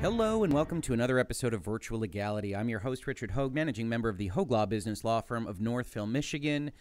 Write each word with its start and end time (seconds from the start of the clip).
Hello 0.00 0.44
and 0.44 0.52
welcome 0.54 0.80
to 0.80 0.94
another 0.94 1.18
episode 1.18 1.52
of 1.52 1.62
Virtual 1.62 2.00
Legality. 2.00 2.56
I'm 2.56 2.70
your 2.70 2.78
host, 2.78 3.06
Richard 3.06 3.32
Hoeg, 3.32 3.52
managing 3.52 3.86
member 3.86 4.08
of 4.08 4.16
the 4.16 4.30
Hoeg 4.30 4.50
Law 4.50 4.64
Business 4.64 5.04
Law 5.04 5.20
Firm 5.20 5.46
of 5.46 5.60
Northville, 5.60 6.06
Michigan. 6.06 6.72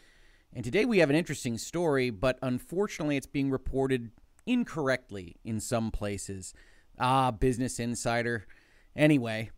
And 0.53 0.63
today 0.63 0.85
we 0.85 0.99
have 0.99 1.09
an 1.09 1.17
interesting 1.17 1.57
story, 1.57 2.11
but 2.11 2.39
unfortunately 2.41 3.17
it's 3.17 3.27
being 3.27 3.51
reported 3.51 4.11
incorrectly 4.45 5.35
in 5.43 5.59
some 5.59 5.91
places. 5.91 6.53
Ah, 6.97 7.31
Business 7.31 7.77
Insider. 7.77 8.47
Anyway, 8.95 9.51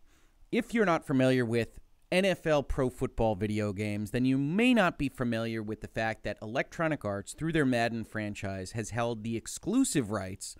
if 0.50 0.74
you're 0.74 0.84
not 0.84 1.06
familiar 1.06 1.44
with 1.44 1.78
NFL 2.10 2.66
pro 2.66 2.90
football 2.90 3.36
video 3.36 3.72
games, 3.72 4.10
then 4.10 4.24
you 4.24 4.38
may 4.38 4.74
not 4.74 4.98
be 4.98 5.08
familiar 5.08 5.62
with 5.62 5.82
the 5.82 5.88
fact 5.88 6.24
that 6.24 6.36
Electronic 6.42 7.04
Arts, 7.04 7.32
through 7.32 7.52
their 7.52 7.64
Madden 7.64 8.02
franchise, 8.02 8.72
has 8.72 8.90
held 8.90 9.22
the 9.22 9.36
exclusive 9.36 10.10
rights 10.10 10.56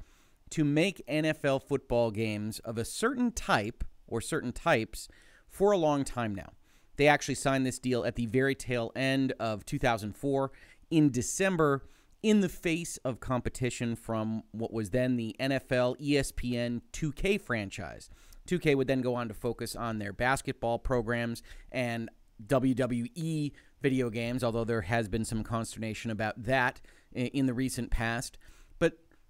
to 0.53 0.65
make 0.65 1.07
NFL 1.09 1.63
football 1.63 2.11
games 2.11 2.59
of 2.61 2.79
a 2.79 2.85
certain 2.85 3.33
type 3.33 3.85
or 4.07 4.21
certain 4.21 4.53
types 4.53 5.09
for 5.49 5.73
a 5.73 5.79
long 5.79 6.05
time 6.05 6.35
now. 6.35 6.53
They 6.97 7.09
actually 7.09 7.37
signed 7.37 7.67
this 7.67 7.79
deal 7.79 8.05
at 8.05 8.17
the 8.17 8.27
very 8.27 8.55
tail 8.55 8.93
end 8.95 9.33
of 9.41 9.65
2004 9.65 10.53
in 10.91 11.11
December 11.11 11.83
in 12.23 12.41
the 12.41 12.49
face 12.49 12.99
of 12.99 13.19
competition 13.19 13.97
from 13.97 14.43
what 14.53 14.73
was 14.73 14.91
then 14.91 15.17
the 15.17 15.35
NFL 15.41 15.99
ESPN 15.99 16.83
2K 16.93 17.41
franchise. 17.41 18.11
2K 18.47 18.77
would 18.77 18.87
then 18.89 19.01
go 19.01 19.15
on 19.15 19.29
to 19.29 19.35
focus 19.35 19.75
on 19.75 19.99
their 19.99 20.13
basketball 20.13 20.79
programs 20.79 21.43
and 21.71 22.11
WWE 22.47 23.53
video 23.81 24.11
games, 24.11 24.45
although 24.45 24.65
there 24.65 24.83
has 24.83 25.09
been 25.09 25.25
some 25.25 25.43
consternation 25.43 26.11
about 26.11 26.43
that 26.45 26.81
in 27.13 27.47
the 27.47 27.55
recent 27.55 27.91
past. 27.91 28.39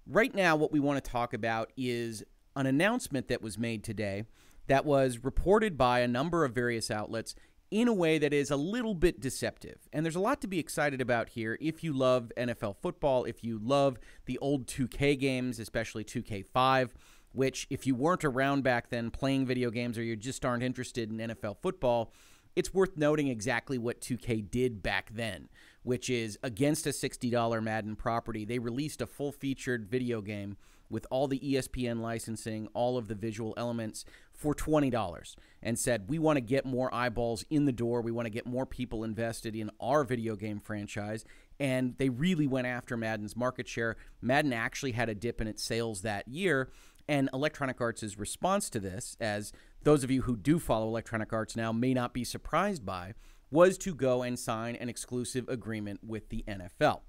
Right 0.05 0.33
now, 0.35 0.55
what 0.55 0.71
we 0.71 0.79
want 0.79 1.03
to 1.03 1.11
talk 1.11 1.33
about 1.33 1.71
is 1.77 2.23
an 2.55 2.65
announcement 2.65 3.29
that 3.29 3.41
was 3.41 3.57
made 3.57 3.83
today 3.83 4.25
that 4.67 4.85
was 4.85 5.23
reported 5.23 5.77
by 5.77 5.99
a 5.99 6.07
number 6.07 6.43
of 6.43 6.53
various 6.53 6.91
outlets 6.91 7.35
in 7.71 7.87
a 7.87 7.93
way 7.93 8.17
that 8.17 8.33
is 8.33 8.51
a 8.51 8.55
little 8.55 8.93
bit 8.93 9.19
deceptive. 9.19 9.87
And 9.91 10.05
there's 10.05 10.15
a 10.15 10.21
lot 10.21 10.41
to 10.41 10.47
be 10.47 10.59
excited 10.59 11.01
about 11.01 11.29
here 11.29 11.57
if 11.59 11.83
you 11.83 11.93
love 11.93 12.31
NFL 12.37 12.75
football, 12.81 13.23
if 13.23 13.43
you 13.43 13.59
love 13.61 13.97
the 14.25 14.37
old 14.39 14.67
2K 14.67 15.17
games, 15.19 15.57
especially 15.57 16.03
2K5, 16.03 16.91
which, 17.31 17.65
if 17.69 17.87
you 17.87 17.95
weren't 17.95 18.23
around 18.23 18.63
back 18.63 18.89
then 18.89 19.09
playing 19.09 19.45
video 19.45 19.71
games 19.71 19.97
or 19.97 20.03
you 20.03 20.15
just 20.15 20.45
aren't 20.45 20.63
interested 20.63 21.09
in 21.09 21.17
NFL 21.17 21.57
football, 21.61 22.11
it's 22.55 22.73
worth 22.73 22.97
noting 22.97 23.27
exactly 23.27 23.77
what 23.77 24.01
2K 24.01 24.49
did 24.49 24.83
back 24.83 25.11
then, 25.13 25.49
which 25.83 26.09
is 26.09 26.37
against 26.43 26.85
a 26.85 26.91
$60 26.91 27.63
Madden 27.63 27.95
property, 27.95 28.45
they 28.45 28.59
released 28.59 29.01
a 29.01 29.07
full 29.07 29.31
featured 29.31 29.89
video 29.89 30.21
game 30.21 30.57
with 30.89 31.07
all 31.09 31.27
the 31.27 31.39
ESPN 31.39 32.01
licensing, 32.01 32.67
all 32.73 32.97
of 32.97 33.07
the 33.07 33.15
visual 33.15 33.53
elements 33.57 34.05
for 34.31 34.53
$20 34.53 35.35
and 35.61 35.79
said, 35.79 36.07
We 36.07 36.19
want 36.19 36.37
to 36.37 36.41
get 36.41 36.65
more 36.65 36.93
eyeballs 36.93 37.43
in 37.49 37.65
the 37.65 37.71
door. 37.71 38.01
We 38.01 38.11
want 38.11 38.27
to 38.27 38.31
get 38.31 38.45
more 38.45 38.65
people 38.65 39.03
invested 39.03 39.55
in 39.55 39.71
our 39.79 40.03
video 40.03 40.35
game 40.35 40.59
franchise. 40.59 41.25
And 41.59 41.97
they 41.97 42.09
really 42.09 42.47
went 42.47 42.67
after 42.67 42.95
Madden's 42.97 43.35
market 43.35 43.67
share. 43.67 43.95
Madden 44.21 44.53
actually 44.53 44.91
had 44.91 45.09
a 45.09 45.15
dip 45.15 45.41
in 45.41 45.47
its 45.47 45.63
sales 45.63 46.01
that 46.01 46.27
year. 46.27 46.69
And 47.07 47.29
Electronic 47.33 47.81
Arts' 47.81 48.17
response 48.17 48.69
to 48.69 48.79
this, 48.79 49.17
as 49.19 49.51
those 49.83 50.03
of 50.03 50.11
you 50.11 50.23
who 50.23 50.37
do 50.37 50.59
follow 50.59 50.87
Electronic 50.87 51.33
Arts 51.33 51.55
now 51.55 51.71
may 51.71 51.93
not 51.93 52.13
be 52.13 52.23
surprised 52.23 52.85
by, 52.85 53.13
was 53.51 53.77
to 53.79 53.93
go 53.93 54.23
and 54.23 54.39
sign 54.39 54.75
an 54.75 54.89
exclusive 54.89 55.47
agreement 55.49 55.99
with 56.03 56.29
the 56.29 56.43
NFL. 56.47 57.01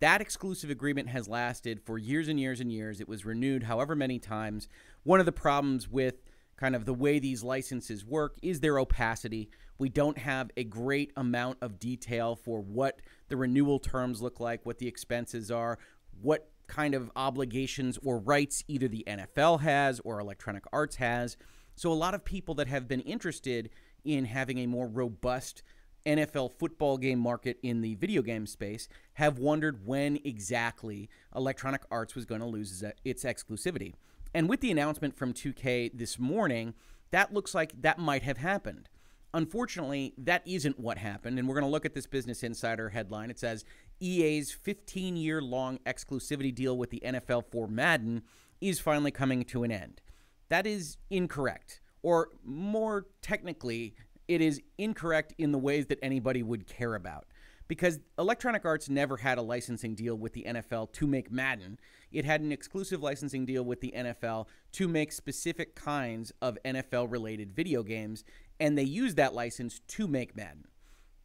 That 0.00 0.20
exclusive 0.20 0.68
agreement 0.68 1.08
has 1.08 1.26
lasted 1.26 1.80
for 1.80 1.96
years 1.96 2.28
and 2.28 2.38
years 2.38 2.60
and 2.60 2.70
years. 2.70 3.00
It 3.00 3.08
was 3.08 3.24
renewed 3.24 3.62
however 3.62 3.94
many 3.94 4.18
times. 4.18 4.68
One 5.04 5.20
of 5.20 5.26
the 5.26 5.32
problems 5.32 5.88
with 5.88 6.16
kind 6.56 6.76
of 6.76 6.84
the 6.84 6.94
way 6.94 7.18
these 7.18 7.42
licenses 7.42 8.04
work 8.04 8.36
is 8.42 8.60
their 8.60 8.78
opacity. 8.78 9.48
We 9.78 9.88
don't 9.88 10.18
have 10.18 10.50
a 10.56 10.64
great 10.64 11.12
amount 11.16 11.58
of 11.62 11.78
detail 11.78 12.36
for 12.36 12.60
what 12.60 13.00
the 13.28 13.36
renewal 13.36 13.78
terms 13.78 14.20
look 14.20 14.40
like, 14.40 14.66
what 14.66 14.78
the 14.78 14.88
expenses 14.88 15.50
are, 15.50 15.78
what 16.20 16.50
kind 16.66 16.94
of 16.94 17.10
obligations 17.16 17.98
or 18.04 18.18
rights 18.18 18.64
either 18.68 18.88
the 18.88 19.04
NFL 19.06 19.60
has 19.60 20.00
or 20.00 20.20
Electronic 20.20 20.64
Arts 20.72 20.96
has. 20.96 21.36
So, 21.74 21.92
a 21.92 21.94
lot 21.94 22.14
of 22.14 22.24
people 22.24 22.54
that 22.56 22.68
have 22.68 22.88
been 22.88 23.00
interested 23.00 23.70
in 24.04 24.24
having 24.24 24.58
a 24.58 24.66
more 24.66 24.88
robust 24.88 25.62
NFL 26.06 26.52
football 26.58 26.96
game 26.96 27.18
market 27.18 27.58
in 27.62 27.80
the 27.80 27.96
video 27.96 28.22
game 28.22 28.46
space 28.46 28.88
have 29.14 29.38
wondered 29.38 29.84
when 29.84 30.18
exactly 30.24 31.10
Electronic 31.34 31.82
Arts 31.90 32.14
was 32.14 32.24
going 32.24 32.40
to 32.40 32.46
lose 32.46 32.84
its 33.04 33.24
exclusivity. 33.24 33.94
And 34.32 34.48
with 34.48 34.60
the 34.60 34.70
announcement 34.70 35.16
from 35.16 35.32
2K 35.32 35.90
this 35.92 36.18
morning, 36.18 36.74
that 37.10 37.34
looks 37.34 37.54
like 37.54 37.82
that 37.82 37.98
might 37.98 38.22
have 38.22 38.38
happened. 38.38 38.88
Unfortunately, 39.34 40.14
that 40.16 40.42
isn't 40.46 40.78
what 40.78 40.98
happened. 40.98 41.38
And 41.38 41.48
we're 41.48 41.54
going 41.54 41.64
to 41.64 41.70
look 41.70 41.84
at 41.84 41.94
this 41.94 42.06
Business 42.06 42.42
Insider 42.42 42.90
headline. 42.90 43.30
It 43.30 43.38
says 43.38 43.64
EA's 44.00 44.52
15 44.52 45.16
year 45.16 45.40
long 45.40 45.78
exclusivity 45.86 46.54
deal 46.54 46.76
with 46.76 46.90
the 46.90 47.02
NFL 47.04 47.44
for 47.50 47.66
Madden 47.66 48.22
is 48.60 48.80
finally 48.80 49.10
coming 49.10 49.44
to 49.44 49.64
an 49.64 49.70
end. 49.70 50.00
That 50.48 50.66
is 50.66 50.96
incorrect. 51.10 51.80
Or 52.02 52.28
more 52.44 53.06
technically, 53.22 53.94
it 54.28 54.40
is 54.40 54.60
incorrect 54.78 55.34
in 55.38 55.52
the 55.52 55.58
ways 55.58 55.86
that 55.86 55.98
anybody 56.02 56.42
would 56.42 56.66
care 56.66 56.94
about. 56.94 57.26
Because 57.68 57.98
Electronic 58.16 58.64
Arts 58.64 58.88
never 58.88 59.16
had 59.16 59.38
a 59.38 59.42
licensing 59.42 59.96
deal 59.96 60.14
with 60.14 60.32
the 60.34 60.44
NFL 60.46 60.92
to 60.92 61.06
make 61.06 61.32
Madden. 61.32 61.80
It 62.12 62.24
had 62.24 62.40
an 62.40 62.52
exclusive 62.52 63.02
licensing 63.02 63.44
deal 63.44 63.64
with 63.64 63.80
the 63.80 63.92
NFL 63.96 64.46
to 64.72 64.86
make 64.86 65.10
specific 65.10 65.74
kinds 65.74 66.32
of 66.40 66.58
NFL 66.64 67.10
related 67.10 67.52
video 67.52 67.82
games, 67.82 68.22
and 68.60 68.78
they 68.78 68.84
used 68.84 69.16
that 69.16 69.34
license 69.34 69.80
to 69.88 70.06
make 70.06 70.36
Madden. 70.36 70.66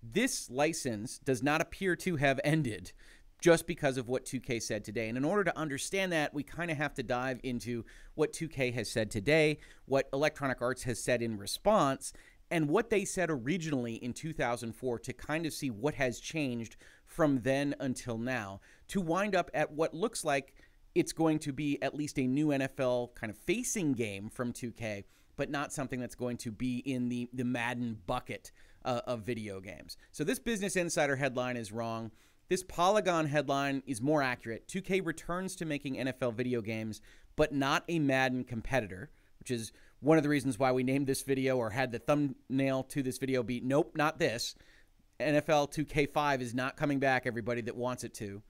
This 0.03 0.50
license 0.50 1.19
does 1.19 1.44
not 1.44 1.62
appear 1.62 1.95
to 1.97 2.16
have 2.17 2.39
ended 2.44 2.91
just 3.41 3.66
because 3.66 3.97
of 3.97 4.07
what 4.07 4.25
2K 4.25 4.62
said 4.62 4.85
today. 4.85 5.09
And 5.09 5.17
in 5.17 5.25
order 5.25 5.44
to 5.44 5.57
understand 5.57 6.12
that, 6.12 6.34
we 6.34 6.44
kind 6.44 6.69
of 6.69 6.78
have 6.78 6.94
to 6.95 7.03
dive 7.03 7.39
into 7.44 7.84
what 8.13 8.34
2K 8.34 8.73
has 8.73 8.89
said 8.89 9.09
today, 9.09 9.57
what 9.85 10.07
Electronic 10.13 10.62
Arts 10.62 10.84
has 10.84 11.03
said 11.03 11.22
in 11.22 11.38
response, 11.38 12.13
and 12.51 12.69
what 12.69 12.89
they 12.89 13.06
said 13.06 13.29
originally 13.31 13.95
in 13.95 14.13
2004 14.13 15.00
to 15.00 15.13
kind 15.13 15.45
of 15.45 15.53
see 15.53 15.69
what 15.69 15.95
has 15.95 16.19
changed 16.19 16.75
from 17.06 17.41
then 17.41 17.73
until 17.79 18.18
now 18.18 18.59
to 18.89 19.01
wind 19.01 19.35
up 19.35 19.50
at 19.53 19.72
what 19.72 19.94
looks 19.94 20.23
like 20.23 20.53
it's 20.94 21.13
going 21.13 21.39
to 21.39 21.53
be 21.53 21.81
at 21.81 21.95
least 21.95 22.19
a 22.19 22.28
new 22.28 22.47
NFL 22.47 23.16
kind 23.16 23.31
of 23.31 23.38
facing 23.38 23.94
game 23.94 24.29
from 24.29 24.51
2K, 24.51 25.06
but 25.38 25.50
not 25.50 25.72
something 25.72 26.01
that's 26.01 26.16
going 26.16 26.38
to 26.38 26.51
be 26.51 26.79
in 26.79 27.07
the, 27.09 27.29
the 27.33 27.45
Madden 27.45 28.00
bucket 28.06 28.51
uh, 28.86 29.02
of 29.06 29.22
video 29.22 29.59
games. 29.59 29.97
So 30.12 30.24
this 30.24 30.40
Business 30.40 30.75
Insider 30.75 31.16
headline 31.16 31.58
is 31.58 31.72
wrong. 31.72 32.12
This 32.50 32.64
Polygon 32.64 33.28
headline 33.28 33.81
is 33.86 34.02
more 34.02 34.22
accurate. 34.22 34.68
2K 34.68 35.06
returns 35.06 35.56
to 35.56 35.66
making 35.66 35.96
NFL 35.96 36.36
video 36.36 36.62
games, 36.62 37.02
but 37.36 37.53
not 37.53 37.84
a 37.88 38.00
Madden 38.00 38.44
competitor, 38.44 39.09
which 39.40 39.52
is 39.52 39.72
one 40.02 40.18
of 40.18 40.24
the 40.24 40.30
reasons 40.30 40.59
why 40.59 40.72
we 40.72 40.84
named 40.84 41.08
this 41.08 41.22
video 41.22 41.58
or 41.58 41.69
had 41.69 41.92
the 41.92 42.00
thumbnail 42.00 42.84
to 42.84 43.03
this 43.03 43.18
video 43.18 43.44
be 43.44 43.62
nope, 43.62 43.94
not 43.96 44.19
this. 44.19 44.56
NFL 45.19 45.72
2K5 45.72 46.42
is 46.42 46.53
not 46.53 46.75
coming 46.75 47.00
back, 47.00 47.25
everybody 47.25 47.62
that 47.62 47.75
wants 47.75 48.03
it 48.03 48.13
to. 48.16 48.42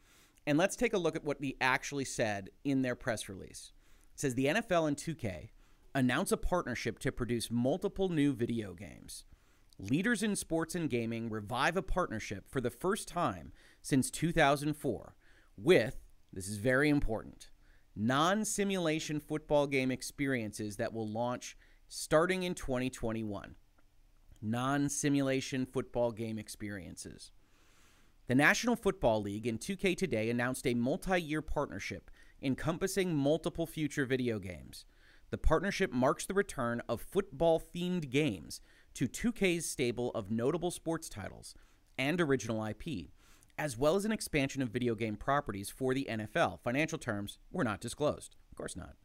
And 0.48 0.58
let's 0.58 0.76
take 0.76 0.94
a 0.94 0.98
look 0.98 1.16
at 1.16 1.24
what 1.24 1.42
they 1.42 1.56
actually 1.62 2.06
said 2.06 2.50
in 2.64 2.82
their 2.82 2.96
press 2.96 3.30
release. 3.30 3.72
It 4.16 4.20
says 4.20 4.36
the 4.36 4.46
NFL 4.46 4.88
and 4.88 4.98
2K 4.98 5.50
announce 5.94 6.32
a 6.32 6.38
partnership 6.38 7.00
to 7.00 7.12
produce 7.12 7.52
multiple 7.52 8.10
new 8.10 8.34
video 8.34 8.74
games. 8.74 9.26
Leaders 9.90 10.22
in 10.22 10.36
sports 10.36 10.76
and 10.76 10.92
gaming 10.92 11.28
revive 11.28 11.76
a 11.76 11.82
partnership 11.82 12.46
for 12.48 12.62
the 12.62 12.70
first 12.70 13.08
time 13.08 13.52
since 13.82 14.12
2004 14.12 15.16
with, 15.58 15.96
this 16.32 16.48
is 16.48 16.58
very 16.58 16.88
important, 16.88 17.50
non 17.96 18.46
simulation 18.46 19.20
football 19.20 19.66
game 19.66 19.90
experiences 19.90 20.76
that 20.76 20.94
will 20.94 21.08
launch 21.08 21.58
starting 21.88 22.44
in 22.44 22.54
2021. 22.54 23.56
Non 24.40 24.88
simulation 24.88 25.66
football 25.66 26.12
game 26.12 26.38
experiences. 26.38 27.32
The 28.28 28.36
National 28.36 28.76
Football 28.76 29.24
League 29.24 29.48
and 29.48 29.60
2K 29.60 29.98
Today 29.98 30.30
announced 30.30 30.68
a 30.68 30.76
multi 30.76 31.20
year 31.20 31.42
partnership 31.42 32.12
encompassing 32.40 33.16
multiple 33.16 33.66
future 33.66 34.06
video 34.06 34.38
games. 34.38 34.86
The 35.32 35.40
partnership 35.40 35.92
marks 35.92 36.28
the 36.28 36.34
return 36.36 36.84
of 36.88 37.02
football 37.02 37.60
themed 37.74 38.12
games 38.12 38.62
to 38.96 39.08
2K's 39.08 39.66
stable 39.66 40.12
of 40.12 40.32
notable 40.32 40.72
sports 40.72 41.10
titles 41.10 41.56
and 41.98 42.20
original 42.20 42.66
IP, 42.66 43.10
as 43.58 43.78
well 43.78 43.96
as 43.96 44.06
an 44.06 44.12
expansion 44.12 44.62
of 44.62 44.70
video 44.70 44.96
game 44.96 45.16
properties 45.16 45.70
for 45.70 45.94
the 45.94 46.08
NFL. 46.10 46.60
Financial 46.64 46.98
terms 46.98 47.38
were 47.52 47.64
not 47.64 47.80
disclosed. 47.82 48.36
Of 48.52 48.58
course 48.58 48.76
not. 48.76 48.96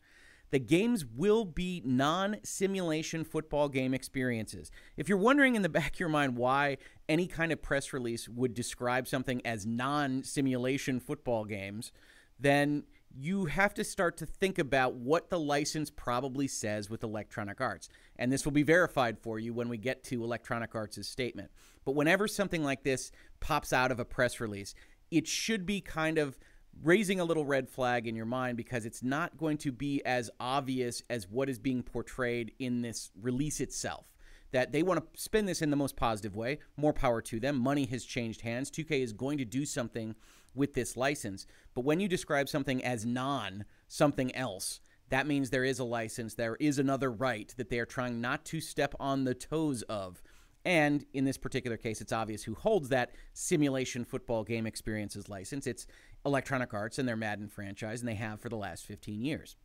The 0.50 0.58
games 0.60 1.04
will 1.04 1.44
be 1.44 1.82
non 1.84 2.36
simulation 2.44 3.24
football 3.24 3.68
game 3.68 3.92
experiences. 3.92 4.70
If 4.96 5.08
you're 5.08 5.18
wondering 5.18 5.56
in 5.56 5.62
the 5.62 5.68
back 5.68 5.94
of 5.94 6.00
your 6.00 6.08
mind 6.08 6.36
why 6.36 6.78
any 7.08 7.26
kind 7.26 7.52
of 7.52 7.62
press 7.62 7.92
release 7.92 8.28
would 8.28 8.54
describe 8.54 9.08
something 9.08 9.44
as 9.44 9.66
non 9.66 10.22
simulation 10.22 11.00
football 11.00 11.44
games, 11.44 11.90
then 12.38 12.84
you 13.18 13.46
have 13.46 13.72
to 13.74 13.84
start 13.84 14.18
to 14.18 14.26
think 14.26 14.58
about 14.58 14.94
what 14.94 15.30
the 15.30 15.38
license 15.38 15.90
probably 15.90 16.46
says 16.46 16.90
with 16.90 17.02
Electronic 17.02 17.60
Arts. 17.60 17.88
And 18.16 18.32
this 18.32 18.44
will 18.44 18.52
be 18.52 18.62
verified 18.62 19.18
for 19.18 19.38
you 19.38 19.54
when 19.54 19.68
we 19.68 19.78
get 19.78 20.04
to 20.04 20.22
Electronic 20.22 20.74
Arts' 20.74 21.08
statement. 21.08 21.50
But 21.84 21.94
whenever 21.94 22.28
something 22.28 22.62
like 22.62 22.82
this 22.82 23.12
pops 23.40 23.72
out 23.72 23.90
of 23.90 24.00
a 24.00 24.04
press 24.04 24.40
release, 24.40 24.74
it 25.10 25.26
should 25.26 25.64
be 25.64 25.80
kind 25.80 26.18
of 26.18 26.38
raising 26.82 27.20
a 27.20 27.24
little 27.24 27.46
red 27.46 27.68
flag 27.68 28.06
in 28.06 28.16
your 28.16 28.26
mind 28.26 28.56
because 28.56 28.84
it's 28.84 29.02
not 29.02 29.38
going 29.38 29.56
to 29.58 29.72
be 29.72 30.04
as 30.04 30.30
obvious 30.38 31.02
as 31.08 31.28
what 31.28 31.48
is 31.48 31.58
being 31.58 31.82
portrayed 31.82 32.52
in 32.58 32.82
this 32.82 33.10
release 33.20 33.60
itself. 33.60 34.06
That 34.52 34.72
they 34.72 34.82
want 34.82 35.00
to 35.00 35.20
spin 35.20 35.46
this 35.46 35.62
in 35.62 35.70
the 35.70 35.76
most 35.76 35.96
positive 35.96 36.36
way. 36.36 36.58
More 36.76 36.92
power 36.92 37.20
to 37.22 37.40
them. 37.40 37.56
Money 37.56 37.86
has 37.86 38.04
changed 38.04 38.42
hands. 38.42 38.70
2K 38.70 39.02
is 39.02 39.12
going 39.12 39.38
to 39.38 39.44
do 39.44 39.64
something 39.64 40.14
with 40.56 40.74
this 40.74 40.96
license. 40.96 41.46
But 41.74 41.84
when 41.84 42.00
you 42.00 42.08
describe 42.08 42.48
something 42.48 42.84
as 42.84 43.04
non 43.04 43.64
something 43.88 44.34
else, 44.34 44.80
that 45.08 45.26
means 45.26 45.50
there 45.50 45.64
is 45.64 45.78
a 45.78 45.84
license, 45.84 46.34
there 46.34 46.56
is 46.56 46.78
another 46.78 47.10
right 47.10 47.52
that 47.56 47.70
they 47.70 47.78
are 47.78 47.86
trying 47.86 48.20
not 48.20 48.44
to 48.46 48.60
step 48.60 48.94
on 48.98 49.24
the 49.24 49.34
toes 49.34 49.82
of. 49.82 50.22
And 50.64 51.04
in 51.12 51.24
this 51.24 51.38
particular 51.38 51.76
case, 51.76 52.00
it's 52.00 52.12
obvious 52.12 52.42
who 52.42 52.54
holds 52.54 52.88
that 52.88 53.12
simulation 53.34 54.04
football 54.04 54.42
game 54.42 54.66
experiences 54.66 55.28
license. 55.28 55.66
It's 55.66 55.86
Electronic 56.24 56.74
Arts 56.74 56.98
and 56.98 57.08
their 57.08 57.16
Madden 57.16 57.48
franchise, 57.48 58.00
and 58.00 58.08
they 58.08 58.16
have 58.16 58.40
for 58.40 58.48
the 58.48 58.56
last 58.56 58.84
15 58.84 59.22
years. 59.22 59.56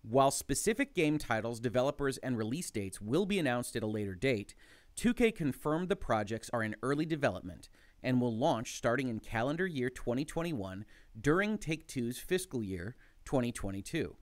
While 0.00 0.30
specific 0.30 0.94
game 0.94 1.18
titles, 1.18 1.60
developers, 1.60 2.16
and 2.18 2.38
release 2.38 2.70
dates 2.70 3.02
will 3.02 3.26
be 3.26 3.38
announced 3.38 3.76
at 3.76 3.82
a 3.82 3.86
later 3.86 4.14
date, 4.14 4.54
2K 4.96 5.34
confirmed 5.34 5.90
the 5.90 5.96
projects 5.96 6.48
are 6.54 6.62
in 6.62 6.74
early 6.82 7.04
development 7.04 7.68
and 8.02 8.20
will 8.20 8.36
launch 8.36 8.76
starting 8.76 9.08
in 9.08 9.20
calendar 9.20 9.66
year 9.66 9.90
2021 9.90 10.84
during 11.20 11.58
Take 11.58 11.86
Two's 11.86 12.18
fiscal 12.18 12.62
year 12.62 12.96
2022. 13.24 14.16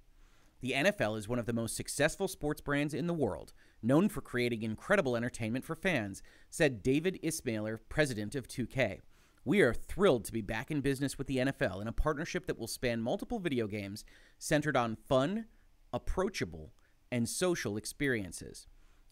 The 0.60 0.72
NFL 0.72 1.16
is 1.16 1.28
one 1.28 1.38
of 1.38 1.46
the 1.46 1.52
most 1.52 1.76
successful 1.76 2.26
sports 2.26 2.60
brands 2.60 2.92
in 2.92 3.06
the 3.06 3.14
world, 3.14 3.52
known 3.80 4.08
for 4.08 4.20
creating 4.20 4.62
incredible 4.62 5.16
entertainment 5.16 5.64
for 5.64 5.76
fans, 5.76 6.22
said 6.50 6.82
David 6.82 7.18
Ismailer, 7.22 7.80
president 7.88 8.34
of 8.34 8.48
2K. 8.48 9.00
We 9.44 9.60
are 9.60 9.72
thrilled 9.72 10.24
to 10.24 10.32
be 10.32 10.42
back 10.42 10.70
in 10.70 10.80
business 10.80 11.16
with 11.16 11.28
the 11.28 11.38
NFL 11.38 11.80
in 11.80 11.88
a 11.88 11.92
partnership 11.92 12.46
that 12.46 12.58
will 12.58 12.66
span 12.66 13.00
multiple 13.00 13.38
video 13.38 13.66
games 13.66 14.04
centered 14.38 14.76
on 14.76 14.96
fun, 14.96 15.46
approachable, 15.92 16.72
and 17.10 17.28
social 17.28 17.76
experiences. 17.76 18.66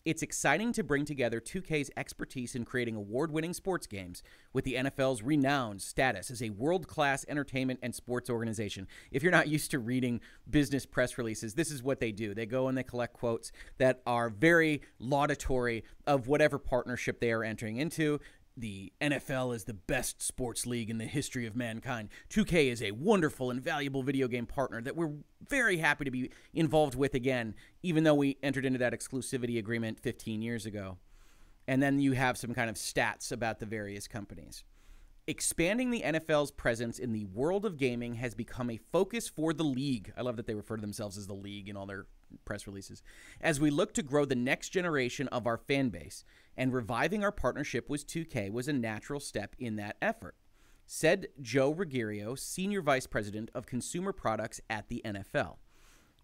It's 0.06 0.22
exciting 0.22 0.72
to 0.74 0.84
bring 0.84 1.04
together 1.04 1.40
2K's 1.40 1.90
expertise 1.96 2.54
in 2.54 2.64
creating 2.64 2.94
award 2.94 3.32
winning 3.32 3.52
sports 3.52 3.88
games 3.88 4.22
with 4.52 4.64
the 4.64 4.74
NFL's 4.74 5.20
renowned 5.20 5.82
status 5.82 6.30
as 6.30 6.40
a 6.40 6.50
world 6.50 6.86
class 6.86 7.24
entertainment 7.26 7.80
and 7.82 7.92
sports 7.92 8.30
organization. 8.30 8.86
If 9.10 9.24
you're 9.24 9.32
not 9.32 9.48
used 9.56 9.72
to 9.72 9.80
reading 9.80 10.20
business 10.48 10.86
press 10.86 11.18
releases, 11.18 11.54
this 11.54 11.72
is 11.72 11.82
what 11.82 11.98
they 11.98 12.12
do. 12.12 12.34
They 12.34 12.46
go 12.46 12.68
and 12.68 12.78
they 12.78 12.84
collect 12.84 13.14
quotes 13.14 13.50
that 13.78 14.00
are 14.06 14.30
very 14.30 14.82
laudatory 15.00 15.82
of 16.06 16.28
whatever 16.28 16.56
partnership 16.56 17.18
they 17.18 17.32
are 17.32 17.42
entering 17.42 17.78
into 17.78 18.20
the 18.56 18.92
NFL 19.00 19.54
is 19.54 19.64
the 19.64 19.74
best 19.74 20.22
sports 20.22 20.66
league 20.66 20.88
in 20.88 20.98
the 20.98 21.04
history 21.04 21.46
of 21.46 21.54
mankind. 21.54 22.08
2K 22.30 22.70
is 22.70 22.82
a 22.82 22.92
wonderful 22.92 23.50
and 23.50 23.60
valuable 23.62 24.02
video 24.02 24.28
game 24.28 24.46
partner 24.46 24.80
that 24.80 24.96
we're 24.96 25.12
very 25.48 25.76
happy 25.76 26.04
to 26.04 26.10
be 26.10 26.30
involved 26.54 26.94
with 26.94 27.14
again, 27.14 27.54
even 27.82 28.04
though 28.04 28.14
we 28.14 28.38
entered 28.42 28.64
into 28.64 28.78
that 28.78 28.92
exclusivity 28.92 29.58
agreement 29.58 30.00
15 30.00 30.40
years 30.40 30.64
ago. 30.64 30.96
And 31.68 31.82
then 31.82 31.98
you 31.98 32.12
have 32.12 32.38
some 32.38 32.54
kind 32.54 32.70
of 32.70 32.76
stats 32.76 33.32
about 33.32 33.58
the 33.58 33.66
various 33.66 34.08
companies. 34.08 34.64
Expanding 35.28 35.90
the 35.90 36.02
NFL's 36.02 36.52
presence 36.52 37.00
in 37.00 37.12
the 37.12 37.24
world 37.24 37.64
of 37.64 37.76
gaming 37.76 38.14
has 38.14 38.32
become 38.32 38.70
a 38.70 38.76
focus 38.92 39.28
for 39.28 39.52
the 39.52 39.64
league. 39.64 40.12
I 40.16 40.22
love 40.22 40.36
that 40.36 40.46
they 40.46 40.54
refer 40.54 40.76
to 40.76 40.80
themselves 40.80 41.18
as 41.18 41.26
the 41.26 41.34
league 41.34 41.68
in 41.68 41.76
all 41.76 41.86
their 41.86 42.06
press 42.44 42.68
releases. 42.68 43.02
As 43.40 43.58
we 43.58 43.68
look 43.68 43.92
to 43.94 44.04
grow 44.04 44.24
the 44.24 44.36
next 44.36 44.68
generation 44.68 45.26
of 45.28 45.44
our 45.44 45.56
fan 45.56 45.88
base, 45.88 46.24
and 46.56 46.72
reviving 46.72 47.24
our 47.24 47.32
partnership 47.32 47.90
with 47.90 48.06
2K 48.06 48.52
was 48.52 48.68
a 48.68 48.72
natural 48.72 49.18
step 49.18 49.56
in 49.58 49.74
that 49.74 49.96
effort, 50.00 50.36
said 50.86 51.26
Joe 51.42 51.72
Ruggiero, 51.72 52.36
Senior 52.36 52.80
Vice 52.80 53.08
President 53.08 53.50
of 53.52 53.66
Consumer 53.66 54.12
Products 54.12 54.60
at 54.70 54.88
the 54.88 55.02
NFL. 55.04 55.56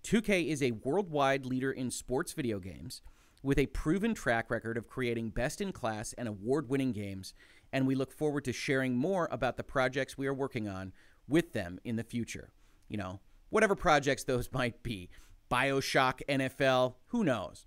2K 0.05 0.47
is 0.47 0.63
a 0.63 0.71
worldwide 0.71 1.45
leader 1.45 1.73
in 1.73 1.91
sports 1.91 2.35
video 2.35 2.61
games 2.61 3.03
with 3.43 3.59
a 3.59 3.67
proven 3.67 4.15
track 4.15 4.49
record 4.49 4.77
of 4.77 4.87
creating 4.87 5.31
best 5.31 5.61
in 5.61 5.73
class 5.73 6.13
and 6.17 6.29
award 6.29 6.69
winning 6.69 6.93
games, 6.93 7.35
and 7.73 7.87
we 7.87 7.95
look 7.95 8.13
forward 8.13 8.45
to 8.45 8.53
sharing 8.53 8.97
more 8.97 9.29
about 9.31 9.57
the 9.57 9.65
projects 9.65 10.19
we 10.19 10.27
are 10.27 10.35
working 10.35 10.69
on 10.69 10.93
with 11.29 11.53
them 11.53 11.79
in 11.85 11.97
the 11.97 12.05
future. 12.05 12.53
You 12.89 12.99
know, 12.99 13.21
whatever 13.51 13.75
projects 13.75 14.25
those 14.25 14.51
might 14.53 14.83
be. 14.83 15.11
Bioshock, 15.51 16.21
NFL, 16.29 16.95
who 17.09 17.25
knows? 17.25 17.67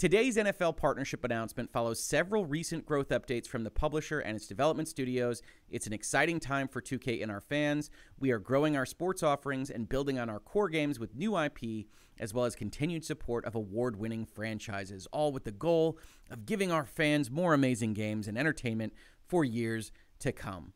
Today's 0.00 0.38
NFL 0.38 0.78
partnership 0.78 1.24
announcement 1.24 1.70
follows 1.70 2.02
several 2.02 2.46
recent 2.46 2.86
growth 2.86 3.10
updates 3.10 3.46
from 3.46 3.64
the 3.64 3.70
publisher 3.70 4.18
and 4.18 4.34
its 4.34 4.46
development 4.46 4.88
studios. 4.88 5.42
It's 5.68 5.86
an 5.86 5.92
exciting 5.92 6.40
time 6.40 6.68
for 6.68 6.80
2K 6.80 7.22
and 7.22 7.30
our 7.30 7.42
fans. 7.42 7.90
We 8.18 8.30
are 8.30 8.38
growing 8.38 8.78
our 8.78 8.86
sports 8.86 9.22
offerings 9.22 9.68
and 9.68 9.90
building 9.90 10.18
on 10.18 10.30
our 10.30 10.40
core 10.40 10.70
games 10.70 10.98
with 10.98 11.14
new 11.14 11.38
IP, 11.38 11.84
as 12.18 12.32
well 12.32 12.46
as 12.46 12.56
continued 12.56 13.04
support 13.04 13.44
of 13.44 13.54
award 13.54 13.96
winning 13.96 14.24
franchises, 14.24 15.06
all 15.12 15.32
with 15.32 15.44
the 15.44 15.52
goal 15.52 15.98
of 16.30 16.46
giving 16.46 16.72
our 16.72 16.86
fans 16.86 17.30
more 17.30 17.52
amazing 17.52 17.92
games 17.92 18.26
and 18.26 18.38
entertainment 18.38 18.94
for 19.30 19.44
years 19.44 19.92
to 20.18 20.32
come. 20.32 20.72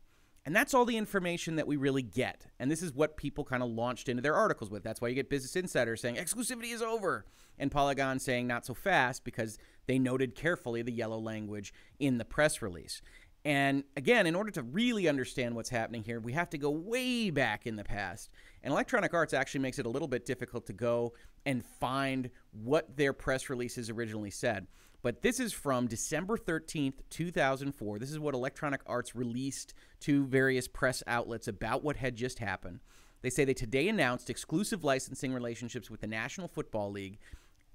And 0.46 0.54
that's 0.54 0.74
all 0.74 0.84
the 0.84 0.96
information 0.96 1.56
that 1.56 1.66
we 1.66 1.76
really 1.76 2.02
get. 2.02 2.46
And 2.58 2.70
this 2.70 2.82
is 2.82 2.92
what 2.92 3.16
people 3.16 3.44
kind 3.44 3.62
of 3.62 3.70
launched 3.70 4.08
into 4.08 4.22
their 4.22 4.34
articles 4.34 4.70
with. 4.70 4.82
That's 4.82 5.00
why 5.00 5.08
you 5.08 5.14
get 5.14 5.30
Business 5.30 5.56
Insider 5.56 5.96
saying 5.96 6.16
exclusivity 6.16 6.72
is 6.72 6.82
over, 6.82 7.24
and 7.58 7.70
Polygon 7.70 8.18
saying 8.18 8.46
not 8.46 8.66
so 8.66 8.74
fast 8.74 9.24
because 9.24 9.58
they 9.86 9.98
noted 9.98 10.34
carefully 10.34 10.82
the 10.82 10.92
yellow 10.92 11.18
language 11.18 11.72
in 11.98 12.18
the 12.18 12.24
press 12.24 12.62
release. 12.62 13.00
And 13.46 13.84
again, 13.96 14.26
in 14.26 14.34
order 14.34 14.50
to 14.52 14.62
really 14.62 15.08
understand 15.08 15.54
what's 15.54 15.70
happening 15.70 16.02
here, 16.02 16.20
we 16.20 16.32
have 16.32 16.50
to 16.50 16.58
go 16.58 16.70
way 16.70 17.30
back 17.30 17.66
in 17.66 17.76
the 17.76 17.84
past. 17.84 18.30
And 18.62 18.72
Electronic 18.72 19.12
Arts 19.12 19.34
actually 19.34 19.60
makes 19.60 19.78
it 19.78 19.86
a 19.86 19.90
little 19.90 20.08
bit 20.08 20.24
difficult 20.24 20.66
to 20.66 20.72
go 20.72 21.12
and 21.44 21.64
find 21.64 22.30
what 22.52 22.96
their 22.96 23.12
press 23.12 23.50
releases 23.50 23.90
originally 23.90 24.30
said. 24.30 24.66
But 25.04 25.20
this 25.20 25.38
is 25.38 25.52
from 25.52 25.86
December 25.86 26.38
13th, 26.38 26.94
2004. 27.10 27.98
This 27.98 28.10
is 28.10 28.18
what 28.18 28.34
Electronic 28.34 28.80
Arts 28.86 29.14
released 29.14 29.74
to 30.00 30.24
various 30.24 30.66
press 30.66 31.02
outlets 31.06 31.46
about 31.46 31.84
what 31.84 31.96
had 31.96 32.16
just 32.16 32.38
happened. 32.38 32.80
They 33.20 33.28
say 33.28 33.44
they 33.44 33.52
today 33.52 33.90
announced 33.90 34.30
exclusive 34.30 34.82
licensing 34.82 35.34
relationships 35.34 35.90
with 35.90 36.00
the 36.00 36.06
National 36.06 36.48
Football 36.48 36.90
League 36.90 37.18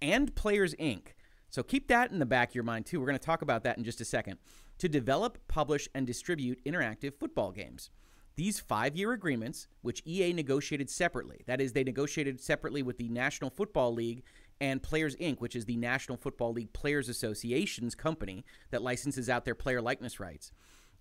and 0.02 0.34
Players 0.34 0.74
Inc. 0.80 1.10
So 1.52 1.62
keep 1.62 1.88
that 1.90 2.10
in 2.12 2.18
the 2.18 2.26
back 2.26 2.50
of 2.50 2.56
your 2.56 2.64
mind, 2.64 2.88
too. 2.88 3.00
We're 3.00 3.06
going 3.06 3.20
to 3.20 3.24
talk 3.24 3.44
about 3.44 3.64
that 3.64 3.78
in 3.78 3.84
just 3.84 4.02
a 4.02 4.06
second. 4.06 4.40
To 4.80 4.90
develop, 4.90 5.38
publish, 5.48 5.88
and 5.94 6.08
distribute 6.08 6.66
interactive 6.66 7.14
football 7.20 7.52
games. 7.52 7.92
These 8.38 8.60
five 8.60 8.96
year 8.96 9.12
agreements, 9.12 9.68
which 9.84 10.02
EA 10.04 10.34
negotiated 10.34 10.90
separately, 10.90 11.42
that 11.46 11.62
is, 11.62 11.74
they 11.74 11.84
negotiated 11.84 12.42
separately 12.42 12.82
with 12.82 12.98
the 12.98 13.10
National 13.10 13.52
Football 13.52 13.94
League 13.94 14.24
and 14.62 14.84
Players 14.84 15.16
Inc., 15.18 15.40
which 15.40 15.56
is 15.56 15.66
the 15.66 15.78
National 15.78 16.18
Football 16.18 16.54
League 16.54 16.74
Players 16.74 17.10
Association's 17.10 17.96
company 17.96 18.46
that 18.72 18.82
licenses 18.82 19.30
out 19.30 19.46
their 19.46 19.56
player 19.56 19.82
likeness 19.82 20.20
rights, 20.20 20.52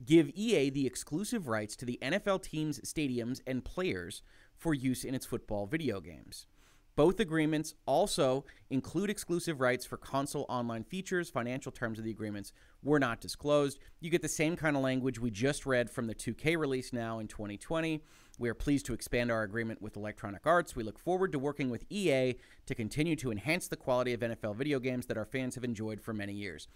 give 0.04 0.30
EA 0.34 0.70
the 0.70 0.86
exclusive 0.86 1.48
rights 1.48 1.76
to 1.76 1.84
the 1.84 1.98
NFL 2.02 2.42
teams' 2.42 2.80
stadiums 2.80 3.40
and 3.46 3.64
players 3.64 4.22
for 4.56 4.74
use 4.74 5.04
in 5.04 5.14
its 5.14 5.26
football 5.26 5.66
video 5.66 6.00
games. 6.00 6.46
Both 6.98 7.20
agreements 7.20 7.74
also 7.86 8.44
include 8.70 9.08
exclusive 9.08 9.60
rights 9.60 9.86
for 9.86 9.96
console 9.96 10.46
online 10.48 10.82
features. 10.82 11.30
Financial 11.30 11.70
terms 11.70 12.00
of 12.00 12.04
the 12.04 12.10
agreements 12.10 12.52
were 12.82 12.98
not 12.98 13.20
disclosed. 13.20 13.78
You 14.00 14.10
get 14.10 14.20
the 14.20 14.28
same 14.28 14.56
kind 14.56 14.76
of 14.76 14.82
language 14.82 15.20
we 15.20 15.30
just 15.30 15.64
read 15.64 15.90
from 15.90 16.08
the 16.08 16.14
2K 16.14 16.58
release 16.58 16.92
now 16.92 17.20
in 17.20 17.28
2020. 17.28 18.02
We 18.38 18.48
are 18.48 18.54
pleased 18.54 18.86
to 18.86 18.94
expand 18.94 19.32
our 19.32 19.42
agreement 19.42 19.82
with 19.82 19.96
Electronic 19.96 20.46
Arts. 20.46 20.76
We 20.76 20.84
look 20.84 20.98
forward 20.98 21.32
to 21.32 21.40
working 21.40 21.70
with 21.70 21.84
EA 21.90 22.36
to 22.66 22.74
continue 22.74 23.16
to 23.16 23.32
enhance 23.32 23.66
the 23.66 23.76
quality 23.76 24.14
of 24.14 24.20
NFL 24.20 24.54
video 24.54 24.78
games 24.78 25.06
that 25.06 25.16
our 25.16 25.24
fans 25.24 25.56
have 25.56 25.64
enjoyed 25.64 26.00
for 26.00 26.14
many 26.14 26.34
years. 26.34 26.68